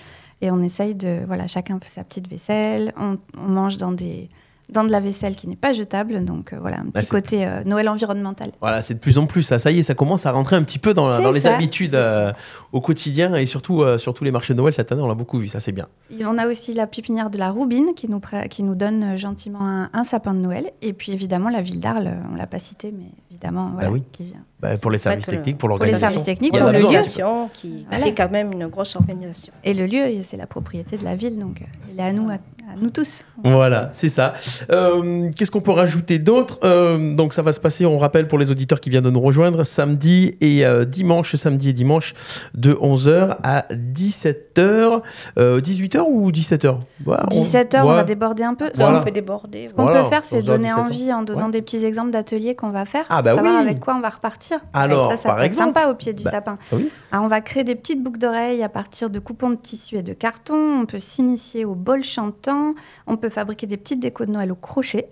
Et 0.42 0.52
on 0.52 0.62
essaye 0.62 0.96
de, 0.96 1.20
voilà, 1.28 1.48
chacun 1.48 1.80
fait 1.80 1.92
sa 1.94 2.04
petite 2.04 2.28
vaisselle. 2.28 2.94
On, 2.98 3.18
on 3.38 3.48
mange 3.48 3.78
dans 3.78 3.92
des 3.92 4.30
dans 4.72 4.86
de 4.86 4.90
la 4.92 5.02
vaisselle 5.02 5.36
qui 5.36 5.48
n'est 5.48 5.56
pas 5.56 5.74
jetable. 5.74 6.24
Donc 6.24 6.54
euh, 6.54 6.58
voilà, 6.60 6.80
un 6.80 6.86
petit 6.86 7.10
côté 7.10 7.46
euh, 7.46 7.64
Noël 7.66 7.90
environnemental. 7.90 8.52
Voilà, 8.62 8.82
c'est 8.82 8.94
de 8.96 9.00
plus 9.00 9.18
en 9.18 9.28
plus 9.28 9.44
ça. 9.44 9.60
Ça 9.60 9.70
y 9.72 9.80
est, 9.80 9.84
ça 9.84 9.96
commence 9.96 10.26
à 10.26 10.32
rentrer 10.32 10.56
un 10.56 10.64
petit 10.64 10.80
peu 10.80 10.94
dans, 10.94 11.32
les 11.32 11.42
ça, 11.42 11.56
habitudes 11.56 11.96
euh, 11.96 12.32
au 12.72 12.80
quotidien 12.80 13.36
et 13.36 13.46
surtout 13.46 13.84
sur 13.98 14.14
tous 14.14 14.24
les 14.24 14.32
marchés 14.32 14.54
de 14.54 14.60
Noël 14.60 14.74
cette 14.74 14.92
année, 14.92 15.02
on 15.02 15.08
l'a 15.08 15.14
beaucoup 15.14 15.40
vu. 15.40 15.48
Ça, 15.48 15.60
c'est 15.60 15.74
bien. 15.74 15.88
Et 16.18 16.26
On 16.26 16.38
a 16.38 16.48
aussi 16.48 16.74
la 16.74 16.88
pépinière 16.88 17.30
de 17.30 17.38
la 17.38 17.52
Roubine 17.52 17.94
qui 17.96 18.10
nous, 18.10 18.22
qui 18.50 18.64
nous 18.64 18.76
donne 18.76 19.18
gentiment 19.18 19.62
un, 19.68 19.90
un 19.94 20.04
sapin 20.04 20.34
de 20.34 20.40
Noël. 20.40 20.72
Et 20.82 20.94
puis 20.94 21.12
évidemment 21.12 21.50
la 21.50 21.62
ville 21.62 21.80
d'Arles, 21.80 22.12
on 22.32 22.36
l'a 22.36 22.48
pas 22.48 22.60
cité, 22.60 22.94
mais 22.98 23.12
évidemment, 23.30 23.72
voilà, 23.74 23.90
Bah 23.90 23.94
oui. 23.94 24.04
qui 24.14 24.24
vient. 24.24 24.46
Bah, 24.62 24.78
pour 24.78 24.92
les 24.92 24.98
services 25.00 25.26
techniques, 25.26 25.58
pour 25.58 25.70
Pour 25.70 25.80
les 25.80 25.92
l'organisation. 25.92 26.08
services 26.20 26.24
techniques, 26.26 26.58
pour 26.58 26.70
le 26.72 26.80
lieu. 26.80 27.50
Qui 27.54 27.86
Voilà. 27.90 28.08
est 28.08 28.14
quand 28.14 28.30
même 28.32 28.52
une 28.52 28.68
grosse 28.68 28.96
organisation. 28.96 29.52
Et 29.64 29.74
le 29.74 29.86
lieu, 29.86 30.04
c'est 30.24 30.38
la 30.38 30.46
propriété 30.48 30.98
de 30.98 31.04
la 31.04 31.16
ville, 31.16 31.40
donc 31.40 31.64
il 31.92 32.00
est 32.00 32.04
à 32.04 32.14
nous, 32.14 32.30
à, 32.30 32.34
à 32.34 32.76
nous 32.80 32.90
tous. 32.92 33.24
Voilà, 33.44 33.90
c'est 33.92 34.08
ça. 34.10 34.34
Euh, 34.72 35.32
Qu'est-ce 35.36 35.50
qu'on 35.50 35.62
peut 35.62 35.72
rajouter 35.72 36.20
d'autre? 36.20 36.60
Euh, 36.64 37.16
Donc 37.16 37.34
ça 37.34 37.42
va 37.42 37.54
se 37.54 37.60
passer, 37.60 37.88
on 37.88 37.98
rappelle 37.98 38.28
pour 38.28 38.38
les 38.38 38.52
auditeurs 38.52 38.80
qui 38.80 38.92
viennent 38.92 39.04
de 39.04 39.10
nous 39.10 39.20
rejoindre, 39.20 39.64
samedi 39.64 40.36
et 40.42 40.64
euh, 40.64 40.86
dimanche, 40.86 41.36
samedi 41.36 41.70
et 41.70 41.74
dimanche 41.74 42.14
de 42.54 42.74
11h 42.76 43.38
à 43.44 43.66
17h. 43.72 45.02
18h 45.38 46.00
ou 46.08 46.32
17h 46.32 46.78
17h, 47.06 47.82
on 47.84 47.88
va 47.88 48.04
déborder 48.04 48.44
un 48.44 48.54
peu. 48.54 48.70
Ça, 48.74 48.94
on 48.96 49.04
peut 49.04 49.12
déborder. 49.12 49.68
Ce 49.70 49.74
qu'on 49.74 49.84
Voilà, 49.84 50.04
peut 50.04 50.10
faire, 50.10 50.22
c'est 50.24 50.40
11h, 50.42 50.46
donner 50.46 50.68
17h. 50.70 50.80
envie 50.80 51.14
en 51.14 51.24
donnant 51.24 51.46
Ouais. 51.46 51.52
des 51.52 51.62
petits 51.62 51.84
exemples 51.84 52.12
d'ateliers 52.12 52.56
qu'on 52.56 52.70
va 52.70 52.86
faire. 52.86 53.06
Ah 53.10 53.22
bah 53.22 53.34
savoir 53.36 53.56
oui. 53.56 53.62
avec 53.62 53.80
quoi 53.80 53.96
on 53.96 54.02
va 54.02 54.10
repartir. 54.10 54.51
Alors, 54.74 55.12
ça, 55.12 55.18
ça 55.18 55.30
par 55.30 55.36
peut 55.38 55.42
être 55.44 55.48
exemple 55.48 55.74
sympa 55.80 55.88
au 55.92 55.96
pied 55.96 56.14
du 56.14 56.24
Bah, 56.24 56.32
sapin. 56.32 56.58
oui. 56.74 56.90
Ah, 57.12 57.22
on 57.22 57.28
va 57.28 57.42
créer 57.42 57.64
des 57.64 57.76
petites 57.76 58.02
boucles 58.04 58.20
d'oreilles 58.20 58.64
à 58.64 58.70
partir 58.70 59.10
de 59.10 59.20
coupons 59.20 59.50
de 59.50 59.56
tissu 59.56 59.96
et 59.98 60.04
de 60.04 60.14
carton. 60.14 60.82
On 60.82 60.86
peut 60.86 61.00
s'initier 61.00 61.66
au 61.66 61.76
bol 61.76 62.04
chantant. 62.04 62.74
On 63.08 63.18
peut 63.18 63.30
fabriquer 63.30 63.68
des 63.68 63.78
petites 63.78 64.00
décos 64.00 64.26
de 64.26 64.32
Noël 64.32 64.52
au 64.52 64.56
crochet. 64.56 65.10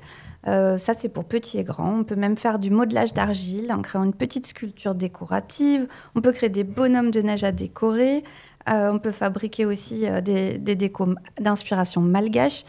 Euh, 0.47 0.77
ça, 0.77 0.93
c'est 0.93 1.09
pour 1.09 1.25
petits 1.25 1.57
et 1.59 1.63
grands. 1.65 1.99
On 1.99 2.03
peut 2.05 2.15
même 2.15 2.37
faire 2.37 2.59
du 2.59 2.69
modelage 2.71 3.13
d'argile 3.13 3.73
en 3.73 3.81
créant 3.81 4.03
une 4.05 4.13
petite 4.13 4.47
sculpture 4.47 4.95
décorative. 4.95 5.87
On 6.15 6.21
peut 6.21 6.31
créer 6.31 6.49
des 6.49 6.63
bonhommes 6.63 7.11
de 7.11 7.21
neige 7.21 7.43
à 7.43 7.51
décorer. 7.51 8.23
Euh, 8.69 8.91
on 8.91 8.99
peut 8.99 9.11
fabriquer 9.11 9.65
aussi 9.65 10.07
euh, 10.07 10.21
des, 10.21 10.57
des 10.57 10.75
décos 10.75 11.13
d'inspiration 11.41 12.01
malgache. 12.01 12.63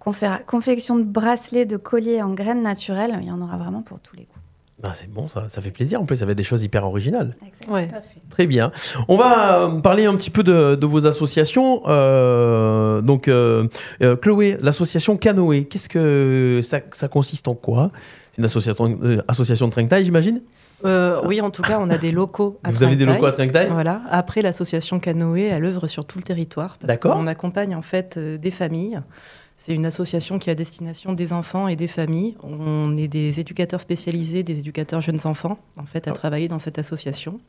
Confé- 0.00 0.44
Confection 0.46 0.96
de 0.96 1.02
bracelets, 1.02 1.64
de 1.66 1.76
colliers 1.76 2.22
en 2.22 2.32
graines 2.34 2.62
naturelles. 2.62 3.18
Il 3.22 3.26
y 3.26 3.30
en 3.32 3.40
aura 3.40 3.56
vraiment 3.56 3.82
pour 3.82 4.00
tous 4.00 4.14
les 4.16 4.24
goûts. 4.24 4.38
Ah, 4.82 4.92
c'est 4.92 5.10
bon, 5.10 5.28
ça, 5.28 5.48
ça 5.48 5.62
fait 5.62 5.70
plaisir. 5.70 6.00
En 6.00 6.04
plus, 6.04 6.16
ça 6.16 6.26
va 6.26 6.32
être 6.32 6.36
des 6.38 6.42
choses 6.44 6.62
hyper 6.62 6.84
originales. 6.84 7.30
Ouais. 7.68 7.86
Tout 7.88 7.94
à 7.94 8.00
fait. 8.00 8.20
Très 8.28 8.46
bien. 8.46 8.72
On 9.08 9.16
va 9.16 9.60
euh, 9.62 9.80
parler 9.80 10.04
un 10.04 10.14
petit 10.16 10.30
peu 10.30 10.42
de, 10.42 10.74
de 10.74 10.86
vos 10.86 11.06
associations. 11.06 11.82
Euh, 11.86 13.00
donc, 13.00 13.28
euh, 13.28 13.66
Chloé, 14.20 14.58
l'association 14.60 15.16
Canoë, 15.16 15.64
qu'est-ce 15.66 15.88
que 15.88 16.60
ça, 16.62 16.80
ça 16.90 17.08
consiste 17.08 17.48
en 17.48 17.54
quoi? 17.54 17.92
C'est 18.32 18.38
une 18.38 18.44
association, 18.46 18.98
euh, 19.02 19.22
association 19.28 19.66
de 19.68 19.72
Trinquetail, 19.72 20.04
j'imagine? 20.04 20.42
Euh, 20.84 21.20
oui, 21.24 21.40
en 21.40 21.50
tout 21.50 21.62
cas, 21.62 21.78
on 21.80 21.88
a 21.88 21.96
des 21.96 22.10
locaux 22.10 22.58
à 22.64 22.70
Vous 22.70 22.82
avez 22.82 22.96
des 22.96 23.06
locaux 23.06 23.26
à 23.26 23.32
Trinquetail 23.32 23.68
Voilà. 23.70 24.02
Après, 24.10 24.42
l'association 24.42 24.98
Canoë, 24.98 25.44
elle 25.44 25.64
œuvre 25.64 25.86
sur 25.86 26.04
tout 26.04 26.18
le 26.18 26.24
territoire. 26.24 26.76
parce 26.78 26.88
D'accord. 26.88 27.14
qu'on 27.14 27.26
accompagne 27.26 27.74
en 27.74 27.80
fait 27.82 28.16
euh, 28.18 28.36
des 28.36 28.50
familles. 28.50 29.00
C'est 29.56 29.74
une 29.74 29.86
association 29.86 30.38
qui 30.38 30.50
a 30.50 30.54
destination 30.54 31.12
des 31.12 31.32
enfants 31.32 31.68
et 31.68 31.76
des 31.76 31.86
familles. 31.86 32.36
On 32.42 32.96
est 32.96 33.08
des 33.08 33.40
éducateurs 33.40 33.80
spécialisés, 33.80 34.42
des 34.42 34.58
éducateurs 34.58 35.00
jeunes 35.00 35.20
enfants, 35.24 35.58
en 35.78 35.86
fait, 35.86 36.08
à 36.08 36.10
Ah. 36.10 36.14
travailler 36.14 36.48
dans 36.48 36.58
cette 36.58 36.78
association. 36.78 37.40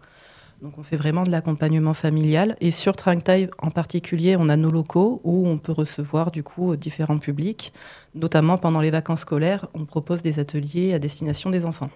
Donc, 0.61 0.77
on 0.77 0.83
fait 0.83 0.95
vraiment 0.95 1.23
de 1.23 1.31
l'accompagnement 1.31 1.93
familial. 1.93 2.55
Et 2.61 2.71
sur 2.71 2.95
Trinquetail 2.95 3.49
en 3.59 3.71
particulier, 3.71 4.37
on 4.39 4.47
a 4.47 4.55
nos 4.55 4.71
locaux 4.71 5.19
où 5.25 5.47
on 5.47 5.57
peut 5.57 5.73
recevoir 5.73 6.31
du 6.31 6.43
coup 6.43 6.75
différents 6.77 7.17
publics. 7.17 7.73
Notamment 8.13 8.57
pendant 8.57 8.79
les 8.79 8.91
vacances 8.91 9.21
scolaires, 9.21 9.67
on 9.73 9.83
propose 9.83 10.21
des 10.21 10.39
ateliers 10.39 10.93
à 10.93 10.99
destination 10.99 11.49
des 11.49 11.65
enfants. 11.65 11.89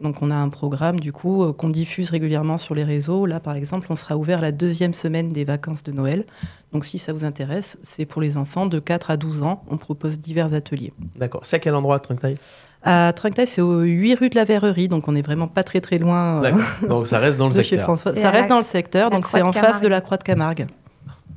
Donc 0.00 0.20
on 0.20 0.30
a 0.30 0.34
un 0.34 0.50
programme 0.50 1.00
du 1.00 1.10
coup 1.10 1.42
euh, 1.42 1.52
qu'on 1.54 1.70
diffuse 1.70 2.10
régulièrement 2.10 2.58
sur 2.58 2.74
les 2.74 2.84
réseaux. 2.84 3.24
Là 3.24 3.40
par 3.40 3.56
exemple, 3.56 3.86
on 3.90 3.96
sera 3.96 4.16
ouvert 4.16 4.40
la 4.42 4.52
deuxième 4.52 4.92
semaine 4.92 5.30
des 5.30 5.44
vacances 5.44 5.82
de 5.82 5.92
Noël. 5.92 6.26
Donc 6.72 6.84
si 6.84 6.98
ça 6.98 7.12
vous 7.14 7.24
intéresse, 7.24 7.78
c'est 7.82 8.04
pour 8.04 8.20
les 8.20 8.36
enfants 8.36 8.66
de 8.66 8.78
4 8.78 9.10
à 9.10 9.16
12 9.16 9.42
ans. 9.42 9.62
On 9.70 9.78
propose 9.78 10.18
divers 10.18 10.52
ateliers. 10.52 10.92
D'accord. 11.16 11.40
C'est 11.44 11.56
à 11.56 11.58
quel 11.60 11.74
endroit, 11.74 11.98
Trinquetail 11.98 12.36
À 12.82 13.12
Trinquetail, 13.14 13.46
c'est 13.46 13.62
au 13.62 13.80
8 13.80 14.14
rue 14.16 14.28
de 14.28 14.34
la 14.34 14.44
Verrerie, 14.44 14.88
donc 14.88 15.08
on 15.08 15.14
est 15.14 15.22
vraiment 15.22 15.46
pas 15.46 15.62
très 15.62 15.80
très 15.80 15.96
loin 15.98 16.38
euh, 16.38 16.40
D'accord. 16.42 16.60
Donc, 16.88 17.06
ça 17.06 17.18
reste 17.18 17.38
dans 17.38 17.46
le 17.48 17.52
chez 17.54 17.62
secteur. 17.62 17.84
François. 17.84 18.14
Ça 18.14 18.30
reste 18.30 18.42
la- 18.44 18.48
dans 18.48 18.58
le 18.58 18.64
secteur, 18.64 19.08
la 19.08 19.16
donc 19.16 19.24
c'est 19.26 19.40
en 19.40 19.52
face 19.52 19.80
de 19.80 19.88
la 19.88 20.02
Croix 20.02 20.18
de 20.18 20.24
Camargue. 20.24 20.66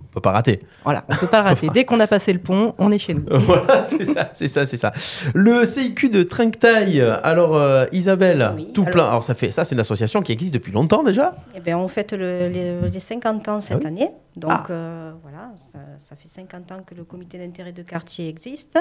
On 0.09 0.13
peut 0.13 0.21
pas 0.21 0.31
rater. 0.31 0.59
Voilà, 0.83 1.03
on 1.07 1.15
peut 1.15 1.27
pas 1.27 1.37
le 1.41 1.43
rater. 1.49 1.69
Dès 1.73 1.85
qu'on 1.85 1.99
a 1.99 2.07
passé 2.07 2.33
le 2.33 2.39
pont, 2.39 2.73
on 2.79 2.89
est 2.91 2.97
chez 2.97 3.13
nous. 3.13 3.23
voilà, 3.29 3.83
c'est 3.83 4.03
ça, 4.05 4.31
c'est 4.33 4.47
ça, 4.47 4.65
c'est 4.65 4.75
ça. 4.77 4.91
Le 5.35 5.63
CIQ 5.65 6.09
de 6.09 6.23
Trinquetail. 6.23 6.99
Alors, 7.23 7.55
euh, 7.55 7.85
Isabelle, 7.91 8.51
Oui, 8.55 8.73
tout 8.73 8.81
alors- 8.81 8.91
plein. 8.91 9.05
Alors, 9.07 9.23
ça 9.23 9.35
fait, 9.35 9.51
ça, 9.51 9.63
c'est 9.63 9.75
une 9.75 9.81
association 9.81 10.21
qui 10.23 10.31
existe 10.31 10.53
depuis 10.55 10.71
longtemps 10.71 11.03
déjà. 11.03 11.35
Eh 11.55 11.59
bien, 11.59 11.77
on 11.77 11.87
fête 11.87 12.13
le- 12.13 12.47
les, 12.47 12.89
les 12.91 12.99
50 12.99 13.47
ans 13.49 13.61
cette 13.61 13.75
Ah 13.75 13.79
oui 13.81 13.87
année. 13.87 14.09
Donc, 14.39 14.51
Ah. 14.51 14.65
euh, 14.71 15.13
voilà, 15.21 15.51
ça, 15.57 15.79
ça 15.97 16.15
fait 16.15 16.27
50 16.27 16.71
ans 16.71 16.81
que 16.85 16.95
le 16.95 17.03
comité 17.03 17.37
d'intérêt 17.37 17.71
de 17.73 17.83
quartier 17.83 18.27
existe. 18.27 18.79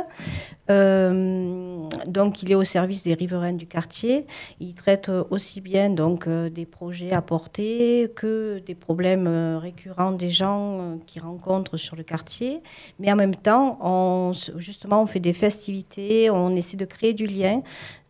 Euh, 0.71 1.89
donc, 2.07 2.43
il 2.43 2.51
est 2.51 2.55
au 2.55 2.65
service 2.65 3.03
des 3.03 3.15
riverains 3.15 3.53
du 3.53 3.67
quartier. 3.67 4.27
Il 4.61 4.75
traite 4.75 5.11
aussi 5.31 5.61
bien 5.61 5.91
donc, 5.91 6.27
euh, 6.27 6.51
des 6.51 6.67
projets 6.67 7.13
apportés 7.13 8.11
que 8.15 8.61
des 8.67 8.75
problèmes 8.75 9.29
récurrents 9.61 10.13
des 10.13 10.31
gens 10.31 10.81
euh, 10.81 10.97
qui 11.07 11.21
rencontrent 11.21 11.77
sur 11.77 11.97
le 11.97 12.03
quartier. 12.03 12.63
Mais 12.99 13.11
en 13.13 13.17
même 13.17 13.35
temps, 13.35 13.79
on, 13.81 14.33
justement, 14.57 15.03
on 15.03 15.07
fait 15.07 15.21
des 15.21 15.33
festivités, 15.33 16.31
on 16.31 16.55
essaie 16.55 16.77
de 16.77 16.85
créer 16.85 17.15
du 17.15 17.27
lien, 17.27 17.63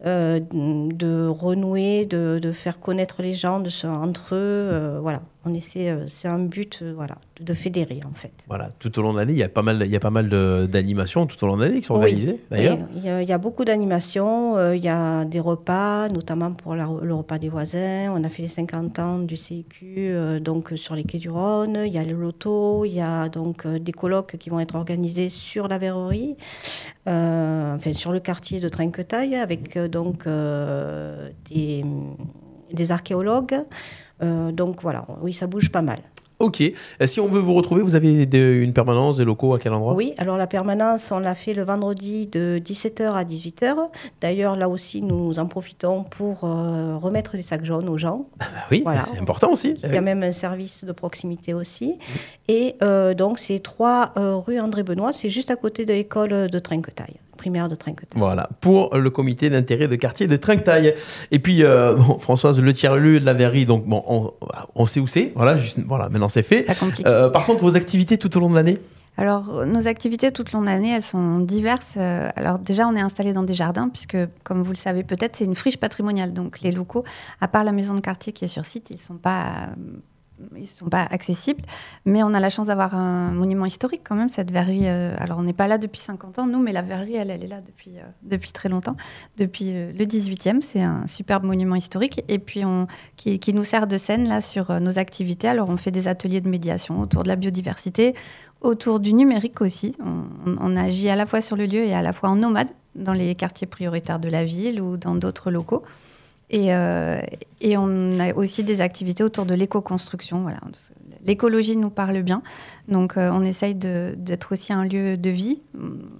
euh, 0.07 0.39
de 0.53 1.27
renouer, 1.27 2.07
de, 2.07 2.39
de 2.41 2.53
faire 2.53 2.79
connaître 2.81 3.21
les 3.23 3.35
gens 3.35 3.59
de 3.61 3.69
se- 3.71 3.87
entre 3.87 4.35
eux. 4.35 4.39
euh, 4.39 4.99
voilà, 5.01 5.23
on 5.45 5.53
essaie, 5.55 5.91
euh, 5.91 6.07
c'est 6.07 6.29
un 6.29 6.39
but 6.39 6.85
voilà, 6.95 7.17
de, 7.41 7.53
fédérer 7.55 8.01
en 8.09 8.13
fait. 8.15 8.45
Voilà, 8.49 8.69
tout 8.79 8.97
au 8.99 9.03
long 9.03 9.11
de 9.13 9.17
l'année, 9.17 9.33
il 9.33 9.39
y 9.39 9.43
a 9.43 9.49
pas 9.49 9.63
mal, 9.63 9.83
il 9.85 9.91
y 9.91 9.97
a 9.97 10.01
pas 10.01 10.11
mal 10.11 10.29
de- 10.29 10.67
d'animations 10.71 11.27
tout 11.27 11.43
au 11.43 11.49
long 11.49 11.57
de 11.57 11.65
l'année 11.65 11.79
qui 11.81 11.85
sont 11.85 11.95
Oui. 11.95 12.01
organisées 12.05 12.41
d'ailleurs. 12.51 12.79
Il 12.97 13.05
y, 13.05 13.09
a- 13.09 13.23
il 13.23 13.29
y 13.29 13.33
a 13.33 13.39
beaucoup 13.39 13.65
d'animations, 13.65 14.73
il 14.73 14.85
y 14.85 14.89
a 14.89 15.25
des 15.25 15.41
repas, 15.41 16.09
notamment 16.11 16.53
pour 16.53 16.77
la- 16.77 16.89
le 17.03 17.15
repas 17.15 17.39
des 17.39 17.49
voisins. 17.49 18.13
On 18.15 18.23
a 18.23 18.29
fait 18.29 18.43
les 18.43 18.49
50 18.49 18.99
ans 19.01 19.19
du 19.19 19.37
euh, 19.83 20.39
donc, 20.41 20.73
sur 20.77 20.95
les 20.95 21.03
quais 21.05 21.19
du 21.19 21.31
Rhône. 21.31 21.79
Il 21.87 21.93
y 21.93 21.99
a 21.99 22.05
le 22.05 22.13
loto, 22.15 22.85
il 22.85 22.93
y 22.93 23.01
a 23.01 23.29
donc 23.29 23.67
des 23.67 23.93
colloques 23.93 24.37
qui 24.39 24.49
vont 24.51 24.61
être 24.61 24.75
organisés 24.77 25.29
sur 25.29 25.67
la 25.69 25.79
verrerie, 25.79 26.37
enfin 27.07 27.93
sur 27.93 28.13
le 28.13 28.21
quartier 28.21 28.61
de 28.61 28.69
Trinquetail, 28.69 29.35
avec 29.37 29.79
donc 29.89 30.27
euh, 30.27 31.31
des, 31.51 31.85
des 32.73 32.93
archéologues. 32.93 33.61
Euh, 34.23 34.51
donc 34.53 34.83
voilà, 34.83 35.07
oui, 35.23 35.33
ça 35.33 35.47
bouge 35.47 35.71
pas 35.71 35.83
mal. 35.83 35.99
Ok. 36.41 36.61
Euh, 36.63 37.07
Si 37.07 37.19
on 37.19 37.27
veut 37.27 37.41
vous 37.41 37.55
retrouver, 37.55 37.83
vous 37.83 37.97
avez 37.97 38.23
une 38.63 38.73
permanence, 38.73 39.17
des 39.17 39.25
locaux 39.25 39.55
à 39.55 39.59
quel 39.59 39.73
endroit? 39.73 39.95
Oui, 39.95 40.15
alors 40.19 40.37
la 40.37 40.47
permanence, 40.47 41.11
on 41.11 41.19
l'a 41.19 41.35
fait 41.35 41.53
le 41.53 41.65
vendredi 41.65 42.29
de 42.29 42.61
17h 42.65 43.13
à 43.13 43.25
18h. 43.25 43.75
D'ailleurs, 44.21 44.57
là 44.57 44.69
aussi, 44.69 45.03
nous 45.03 45.41
en 45.41 45.47
profitons 45.47 46.05
pour 46.05 46.45
euh, 46.45 46.97
remettre 46.97 47.33
des 47.37 47.43
sacs 47.43 47.65
jaunes 47.65 47.89
aux 47.89 47.99
gens. 47.99 48.27
Bah 48.39 48.47
oui, 48.71 48.83
Voilà. 48.85 49.05
c'est 49.13 49.19
important 49.19 49.51
aussi. 49.51 49.75
Il 49.83 49.93
y 49.93 49.97
a 49.97 50.01
même 50.01 50.23
un 50.23 50.31
service 50.31 50.85
de 50.85 50.93
proximité 50.93 51.55
aussi. 51.55 51.99
Et 52.47 52.77
euh, 52.83 53.15
donc, 53.15 53.41
c'est 53.41 53.59
3 53.59 54.13
rue 54.47 54.61
André 54.61 54.85
Benoît, 54.85 55.13
c'est 55.13 55.31
juste 55.31 55.51
à 55.51 55.57
côté 55.57 55.85
de 55.87 55.93
l'école 55.93 56.49
de 56.49 56.59
Trinquetail, 56.61 57.15
primaire 57.39 57.71
de 57.71 57.75
Trinquetail. 57.75 58.19
Voilà, 58.19 58.51
pour 58.61 58.95
le 58.95 59.09
comité 59.09 59.49
d'intérêt 59.49 59.89
de 59.89 59.97
quartier 59.97 60.27
de 60.27 60.37
Trinquetail. 60.37 60.95
Et 61.31 61.39
puis, 61.39 61.63
euh, 61.63 61.95
bon, 61.95 62.19
Françoise, 62.19 62.61
le 62.61 62.73
tiers-lieu 62.75 63.21
de 63.21 63.25
la 63.25 63.33
verrerie, 63.33 63.65
donc 63.65 63.87
bon, 63.87 64.05
on, 64.07 64.33
on 64.75 64.85
sait 64.85 65.01
où 65.01 65.07
c'est. 65.07 65.33
Voilà, 65.35 65.57
juste, 65.57 65.79
voilà, 65.87 66.11
maintenant 66.11 66.29
c'est 66.29 66.43
fait. 66.43 66.67
Euh, 67.07 67.31
par 67.31 67.47
contre, 67.47 67.63
vos 67.63 67.77
activités 67.77 68.19
tout 68.19 68.37
au 68.37 68.41
long 68.41 68.51
de 68.51 68.57
l'année? 68.57 68.79
Alors, 69.17 69.67
nos 69.67 69.89
activités 69.89 70.31
tout 70.31 70.45
au 70.49 70.59
long 70.59 70.61
de 70.61 70.67
l'année, 70.67 70.91
elles 70.91 71.03
sont 71.03 71.41
diverses. 71.41 71.95
Euh, 71.97 72.29
Alors, 72.37 72.59
déjà, 72.61 72.87
on 72.87 72.95
est 72.95 73.01
installé 73.01 73.33
dans 73.33 73.43
des 73.43 73.55
jardins, 73.55 73.89
puisque, 73.89 74.17
comme 74.45 74.63
vous 74.63 74.71
le 74.71 74.77
savez 74.77 75.03
peut-être, 75.03 75.35
c'est 75.35 75.45
une 75.45 75.57
friche 75.57 75.77
patrimoniale. 75.77 76.33
Donc, 76.33 76.61
les 76.61 76.71
locaux, 76.71 77.05
à 77.41 77.49
part 77.49 77.65
la 77.65 77.73
maison 77.73 77.95
de 77.95 78.01
quartier 78.01 78.33
qui 78.33 78.45
est 78.45 78.49
sur 78.49 78.65
site, 78.65 78.91
ils 78.91 78.97
ne 78.97 79.01
sont 79.01 79.17
pas. 79.17 79.71
Ils 80.57 80.67
sont 80.67 80.89
pas 80.89 81.03
accessibles, 81.11 81.63
mais 82.05 82.23
on 82.23 82.33
a 82.35 82.41
la 82.41 82.51
chance 82.51 82.69
d'avoir 82.69 82.95
un 82.95 83.33
monument 83.33 83.67
historique 83.67 84.03
quand 84.05 84.15
même, 84.15 84.31
cette 84.31 84.51
verrerie. 84.51 84.83
euh, 84.89 85.15
alors, 85.19 85.39
on 85.39 85.43
n'est 85.43 85.53
pas 85.53 85.69
là 85.69 85.79
depuis 85.79 86.01
50 86.01 86.39
ans, 86.39 86.47
nous, 86.47 86.61
mais 86.61 86.73
la 86.73 86.83
verrerie, 86.83 87.17
elle, 87.17 87.31
est 87.31 87.47
là 87.47 87.61
depuis, 87.61 87.93
euh, 87.99 88.03
depuis 88.23 88.53
très 88.53 88.69
longtemps, 88.69 88.97
depuis 89.37 89.73
le 89.73 90.05
18e. 90.05 90.63
C'est 90.63 90.83
un 90.83 91.07
superbe 91.07 91.45
monument 91.45 91.75
historique. 91.75 92.23
Et 92.29 92.39
puis, 92.39 92.63
qui, 93.17 93.55
nous 93.55 93.65
sert 93.65 93.87
de 93.87 93.99
scène 93.99 94.29
là 94.29 94.41
sur 94.41 94.71
euh, 94.71 94.79
nos 94.81 94.99
activités. 94.99 95.49
Alors, 95.49 95.69
on 95.71 95.77
fait 95.77 95.91
des 95.91 96.09
ateliers 96.09 96.41
de 96.41 96.49
médiation 96.49 97.01
autour 97.01 97.23
de 97.25 97.29
la 97.29 97.37
biodiversité, 97.37 98.15
autour 98.61 99.01
du 99.01 99.15
numérique 99.15 99.61
aussi. 99.61 99.97
On, 100.01 100.25
on- 100.51 100.57
on 100.61 100.77
agit 100.77 101.09
à 101.09 101.17
la 101.17 101.27
fois 101.27 101.41
sur 101.41 101.57
le 101.57 101.67
lieu 101.67 101.83
et 101.85 101.95
à 101.95 102.03
la 102.03 102.13
fois 102.13 102.29
en 102.29 102.37
nomade 102.37 102.69
dans 102.95 103.13
les 103.13 103.35
quartiers 103.35 103.67
prioritaires 103.67 104.19
de 104.19 104.29
la 104.29 104.45
ville 104.45 104.81
ou 104.81 104.97
dans 104.97 105.15
d'autres 105.15 105.51
locaux. 105.51 105.83
Et, 106.51 106.75
euh, 106.75 107.21
et 107.61 107.77
on 107.77 108.19
a 108.19 108.33
aussi 108.35 108.65
des 108.65 108.81
activités 108.81 109.23
autour 109.23 109.45
de 109.45 109.55
l'éco-construction. 109.55 110.41
Voilà. 110.41 110.59
l'écologie 111.25 111.77
nous 111.77 111.91
parle 111.91 112.23
bien. 112.23 112.43
Donc, 112.89 113.17
euh, 113.17 113.31
on 113.33 113.45
essaye 113.45 113.75
d'être 113.75 114.53
aussi 114.53 114.73
un 114.73 114.85
lieu 114.85 115.19
de 115.19 115.31
vie. 115.31 115.61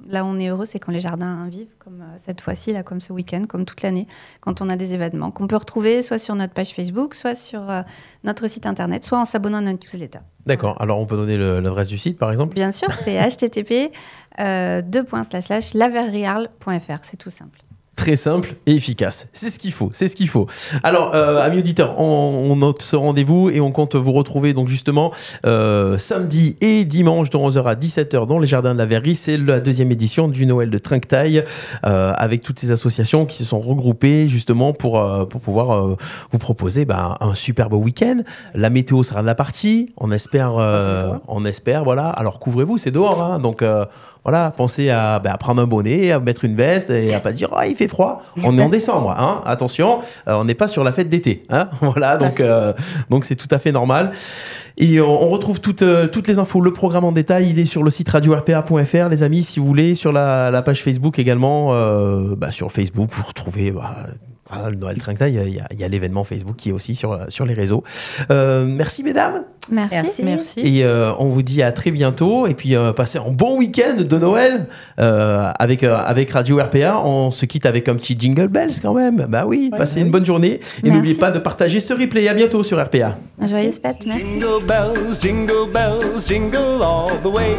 Là, 0.07 0.27
on 0.27 0.39
est 0.39 0.49
heureux, 0.49 0.67
c'est 0.67 0.79
quand 0.79 0.93
les 0.93 1.01
jardins 1.01 1.49
vivent, 1.49 1.75
comme 1.79 2.03
euh, 2.03 2.17
cette 2.19 2.43
fois-ci, 2.43 2.73
là, 2.75 2.83
comme 2.83 3.01
ce 3.01 3.13
week-end, 3.13 3.45
comme 3.49 3.65
toute 3.65 3.81
l'année, 3.81 4.07
quand 4.41 4.61
on 4.61 4.69
a 4.69 4.77
des 4.77 4.93
événements 4.93 5.31
qu'on 5.31 5.47
peut 5.47 5.57
retrouver 5.57 6.03
soit 6.03 6.19
sur 6.19 6.35
notre 6.35 6.53
page 6.53 6.75
Facebook, 6.75 7.15
soit 7.15 7.35
sur 7.35 7.63
notre 8.25 8.49
site 8.49 8.67
internet, 8.67 9.05
soit 9.05 9.19
en 9.19 9.25
s'abonnant 9.25 9.59
à 9.59 9.63
notre 9.63 9.79
newsletter. 9.83 10.21
D'accord. 10.45 10.81
Alors, 10.83 10.99
on 11.01 11.07
peut 11.07 11.17
donner 11.17 11.39
l'adresse 11.39 11.89
du 11.89 11.99
site, 11.99 12.19
par 12.19 12.31
exemple? 12.31 12.55
Bien 12.55 12.73
sûr, 12.73 12.93
c'est 12.93 13.17
http 13.31 13.93
deux 14.39 15.05
points 15.05 15.25
slash 15.25 15.47
slash 15.47 15.75
laverriarle.fr. 15.75 16.99
C'est 17.05 17.17
tout 17.17 17.31
simple. 17.31 17.61
Très 18.09 18.17
simple 18.17 18.55
et 18.65 18.73
efficace. 18.73 19.29
C'est 19.35 19.51
ce 19.51 19.59
qu'il 19.59 19.71
faut, 19.71 19.91
c'est 19.93 20.09
ce 20.09 20.17
qu'il 20.17 20.31
faut. 20.31 20.47
Alors, 20.83 21.15
euh, 21.15 21.43
amis 21.43 21.59
auditeurs, 21.59 22.01
on, 22.01 22.49
on 22.51 22.57
note 22.57 22.81
ce 22.81 22.97
rendez-vous 22.97 23.51
et 23.51 23.61
on 23.61 23.71
compte 23.71 23.97
vous 23.97 24.13
retrouver 24.13 24.55
donc 24.55 24.69
justement 24.69 25.13
euh, 25.45 25.99
samedi 25.99 26.57
et 26.63 26.87
dimanche 26.87 27.29
de 27.29 27.37
11h 27.37 27.65
à 27.65 27.75
17h 27.75 28.27
dans 28.27 28.39
les 28.39 28.47
jardins 28.47 28.73
de 28.73 28.79
la 28.79 28.87
Verrerie. 28.87 29.15
C'est 29.15 29.37
la 29.37 29.61
deuxième 29.61 29.93
édition 29.93 30.27
du 30.27 30.47
Noël 30.47 30.71
de 30.71 30.79
Trinquetail 30.79 31.45
euh, 31.85 32.15
avec 32.17 32.41
toutes 32.41 32.59
ces 32.59 32.73
associations 32.73 33.27
qui 33.27 33.37
se 33.37 33.45
sont 33.45 33.61
regroupées 33.61 34.27
justement 34.27 34.73
pour, 34.73 34.99
euh, 34.99 35.27
pour 35.27 35.43
pouvoir 35.43 35.73
euh, 35.73 35.97
vous 36.33 36.39
proposer 36.39 36.87
bah, 36.87 37.19
un 37.21 37.35
superbe 37.35 37.75
week-end. 37.75 38.23
La 38.55 38.71
météo 38.71 39.03
sera 39.03 39.21
de 39.21 39.27
la 39.27 39.35
partie, 39.35 39.93
on 39.99 40.13
espère, 40.13 40.53
toi. 40.53 41.21
on 41.29 41.45
espère, 41.45 41.85
voilà. 41.85 42.09
Alors 42.09 42.39
couvrez-vous, 42.39 42.79
c'est 42.79 42.91
dehors, 42.91 43.23
hein, 43.23 43.39
donc 43.39 43.63
voilà, 44.29 44.53
pensez 44.55 44.91
à, 44.91 45.21
bah, 45.21 45.31
à 45.33 45.39
prendre 45.39 45.63
un 45.63 45.67
bonnet, 45.67 46.13
à 46.13 46.21
mettre 46.21 46.45
une 46.45 46.55
veste 46.55 46.91
et 46.91 47.15
à 47.15 47.19
pas 47.21 47.33
dire 47.33 47.49
ah 47.57 47.67
il 47.67 47.75
fait 47.75 47.89
froid. 47.89 48.21
On 48.45 48.59
est 48.59 48.63
en 48.63 48.69
décembre, 48.69 49.11
hein. 49.19 49.41
Attention, 49.47 50.01
euh, 50.29 50.35
on 50.35 50.45
n'est 50.45 50.55
pas 50.55 50.69
sur 50.69 50.85
la 50.85 50.93
fête 50.93 51.09
d'été, 51.09 51.45
hein. 51.49 51.71
Voilà, 51.81 52.19
donc 52.19 52.39
euh, 52.41 52.75
donc 53.09 53.25
c'est 53.25 53.37
tout 53.37 53.49
à 53.51 53.57
fait 53.59 53.73
normal. 53.73 54.11
Et 54.77 55.01
on, 55.01 55.23
on 55.23 55.29
retrouve 55.31 55.61
toutes, 55.63 55.81
euh, 55.81 56.09
toutes 56.09 56.29
les 56.29 56.39
infos, 56.39 56.61
le 56.61 56.75
programme 56.75 57.05
en 57.05 57.13
détail, 57.13 57.49
il 57.49 57.59
est 57.59 57.65
sur 57.65 57.83
le 57.83 57.89
site 57.89 58.11
radio-rpa.fr, 58.11 59.09
les 59.09 59.23
amis, 59.23 59.43
si 59.45 59.61
vous 59.61 59.67
voulez, 59.67 59.95
sur 59.95 60.13
la, 60.13 60.51
la 60.51 60.61
page 60.61 60.83
Facebook 60.83 61.19
également. 61.19 61.71
euh, 61.73 62.37
bah, 62.37 62.51
sur 62.51 62.71
Facebook, 62.71 63.09
vous 63.13 63.25
retrouvez 63.27 63.71
bah, 63.71 63.97
voilà, 64.51 64.71
le 64.71 64.77
Noël 64.77 64.99
Trinquetail, 64.99 65.33
il 65.33 65.37
y 65.37 65.41
a- 65.41 65.45
il 65.45 65.55
y 65.55 65.61
a, 65.61 65.67
il 65.73 65.81
y 65.81 65.85
a 65.85 65.89
l'événement 65.89 66.25
Facebook 66.25 66.57
qui 66.57 66.71
est 66.71 66.73
aussi 66.73 66.95
sur, 66.95 67.19
sur 67.29 67.45
les 67.47 67.55
réseaux. 67.55 67.83
Euh, 68.31 68.65
merci 68.67 69.03
mesdames. 69.03 69.45
Merci. 69.71 69.95
Merci. 69.95 70.23
Merci. 70.25 70.61
Et 70.61 70.85
euh, 70.85 71.13
on 71.19 71.27
vous 71.27 71.43
dit 71.43 71.63
à 71.63 71.73
très 71.73 71.91
bientôt. 71.91 72.47
Et 72.47 72.55
puis, 72.55 72.75
euh, 72.75 72.95
passez 72.95 73.19
un 73.19 73.31
bon 73.31 73.59
week-end 73.59 73.97
de 73.99 74.19
Noël 74.19 74.67
euh, 74.99 75.51
avec, 75.59 75.85
euh, 75.85 75.95
avec 75.95 76.31
Radio 76.31 76.57
RPA. 76.59 77.03
On 77.05 77.31
se 77.31 77.45
quitte 77.45 77.67
avec 77.67 77.87
un 77.89 77.95
petit 77.95 78.17
jingle 78.19 78.49
bells 78.49 78.73
quand 78.81 78.95
même. 78.95 79.27
Bah 79.29 79.45
oui, 79.47 79.71
passez 79.77 80.01
une 80.01 80.11
bonne 80.11 80.25
journée. 80.25 80.61
Et 80.83 80.91
n'oubliez 80.91 81.17
pas 81.17 81.31
de 81.31 81.39
partager 81.39 81.81
ce 81.81 81.93
replay. 81.93 82.29
À 82.29 82.35
bientôt 82.35 82.63
sur 82.63 82.83
RPA. 82.83 83.19
Joyeuse 83.47 83.79
fête, 83.81 83.99
merci. 84.07 84.41
Jingle 84.41 84.65
bells, 84.67 85.19
jingle 85.21 85.71
bells, 85.73 86.25
jingle 86.27 86.83
all 86.83 87.11
the 87.23 87.27
way. 87.27 87.55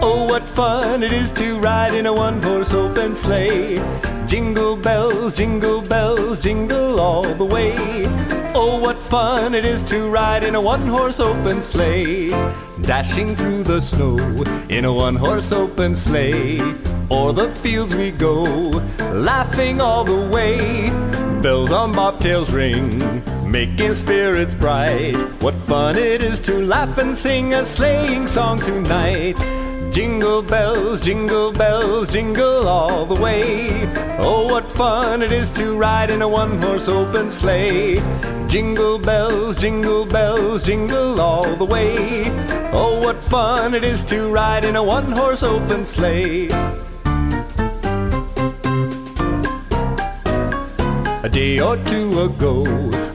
Oh, 0.00 0.26
what 0.30 0.40
fun 0.54 1.02
it 1.02 1.12
is 1.12 1.30
to 1.34 1.58
ride 1.60 1.92
in 1.94 2.06
a 2.06 2.12
one 2.12 2.40
horse 2.42 2.72
open 2.72 3.14
sleigh. 3.14 3.78
Jingle 4.28 4.76
bells, 4.76 5.32
jingle 5.32 5.80
bells, 5.80 6.38
jingle 6.38 7.00
all 7.00 7.22
the 7.22 7.44
way. 7.46 7.74
Oh, 8.54 8.78
what 8.78 8.98
fun 8.98 9.54
it 9.54 9.64
is 9.64 9.82
to 9.84 10.10
ride 10.10 10.44
in 10.44 10.54
a 10.54 10.60
one 10.60 10.86
horse 10.86 11.18
open 11.18 11.62
sleigh. 11.62 12.28
Dashing 12.82 13.34
through 13.34 13.62
the 13.62 13.80
snow 13.80 14.18
in 14.68 14.84
a 14.84 14.92
one 14.92 15.16
horse 15.16 15.50
open 15.50 15.96
sleigh. 15.96 16.60
O'er 17.10 17.32
the 17.32 17.50
fields 17.50 17.94
we 17.94 18.10
go, 18.10 18.42
laughing 19.14 19.80
all 19.80 20.04
the 20.04 20.28
way. 20.28 20.90
Bells 21.40 21.72
on 21.72 21.94
bobtails 21.94 22.52
ring, 22.52 23.22
making 23.50 23.94
spirits 23.94 24.54
bright. 24.54 25.16
What 25.40 25.54
fun 25.54 25.96
it 25.96 26.22
is 26.22 26.38
to 26.42 26.58
laugh 26.66 26.98
and 26.98 27.16
sing 27.16 27.54
a 27.54 27.64
sleighing 27.64 28.28
song 28.28 28.60
tonight. 28.60 29.38
Jingle 29.92 30.42
bells, 30.42 31.00
jingle 31.00 31.52
bells, 31.52 32.08
jingle 32.08 32.68
all 32.68 33.04
the 33.04 33.14
way. 33.14 33.68
Oh, 34.18 34.46
what 34.46 34.68
fun 34.70 35.22
it 35.22 35.32
is 35.32 35.50
to 35.52 35.76
ride 35.76 36.10
in 36.10 36.22
a 36.22 36.28
one 36.28 36.60
horse 36.60 36.88
open 36.88 37.30
sleigh. 37.30 37.96
Jingle 38.48 38.98
bells, 38.98 39.56
jingle 39.56 40.06
bells, 40.06 40.62
jingle 40.62 41.20
all 41.20 41.56
the 41.56 41.64
way. 41.64 42.24
Oh, 42.72 43.00
what 43.02 43.16
fun 43.24 43.74
it 43.74 43.84
is 43.84 44.04
to 44.04 44.28
ride 44.28 44.64
in 44.64 44.76
a 44.76 44.82
one 44.82 45.10
horse 45.12 45.42
open 45.42 45.84
sleigh. 45.84 46.48
A 51.24 51.28
day 51.30 51.58
or 51.60 51.76
two 51.84 52.22
ago, 52.22 52.64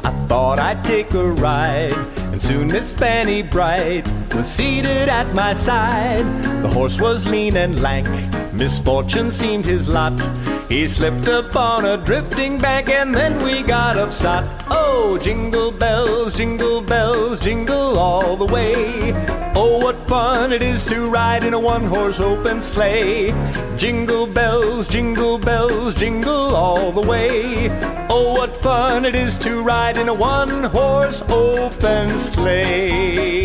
I 0.04 0.12
thought 0.28 0.60
I'd 0.60 0.84
take 0.84 1.14
a 1.14 1.28
ride. 1.32 2.13
Soon 2.44 2.68
Miss 2.68 2.92
Fanny 2.92 3.42
Bright 3.42 4.06
was 4.36 4.48
seated 4.48 5.08
at 5.08 5.34
my 5.34 5.54
side. 5.54 6.26
The 6.62 6.68
horse 6.68 7.00
was 7.00 7.26
lean 7.26 7.56
and 7.56 7.82
lank, 7.82 8.10
misfortune 8.54 9.32
seemed 9.32 9.66
his 9.66 9.88
lot. 9.88 10.20
He 10.68 10.86
slipped 10.90 11.30
upon 11.30 11.86
a 11.86 11.96
drifting 11.96 12.58
bank 12.58 12.90
and 12.90 13.16
then 13.16 13.42
we 13.46 13.64
got 13.64 13.96
upset. 13.96 14.44
Oh, 14.70 15.18
jingle 15.24 15.72
bells, 15.72 16.36
jingle 16.36 16.82
bells, 16.82 17.40
jingle 17.40 17.98
all 17.98 18.36
the 18.36 18.54
way. 18.54 19.14
Oh, 19.56 19.80
what 19.82 19.96
fun 19.96 20.52
it 20.52 20.62
is 20.62 20.84
to 20.88 21.10
ride 21.10 21.46
in 21.46 21.54
a 21.54 21.60
one 21.60 21.86
horse 21.86 22.20
open 22.20 22.62
sleigh. 22.62 23.32
Jingle 23.78 24.28
bells, 24.28 24.86
jingle 24.86 25.38
bells, 25.38 25.96
jingle 25.96 26.58
all 26.58 26.92
the 26.92 27.08
way. 27.08 27.70
Oh, 28.16 28.34
what 28.34 28.56
fun 28.58 29.06
it 29.06 29.16
is 29.16 29.40
to 29.40 29.64
ride 29.64 29.98
in 29.98 30.08
a 30.08 30.14
one 30.14 30.66
horse 30.66 31.24
open 31.30 32.10
sleigh. 32.20 33.43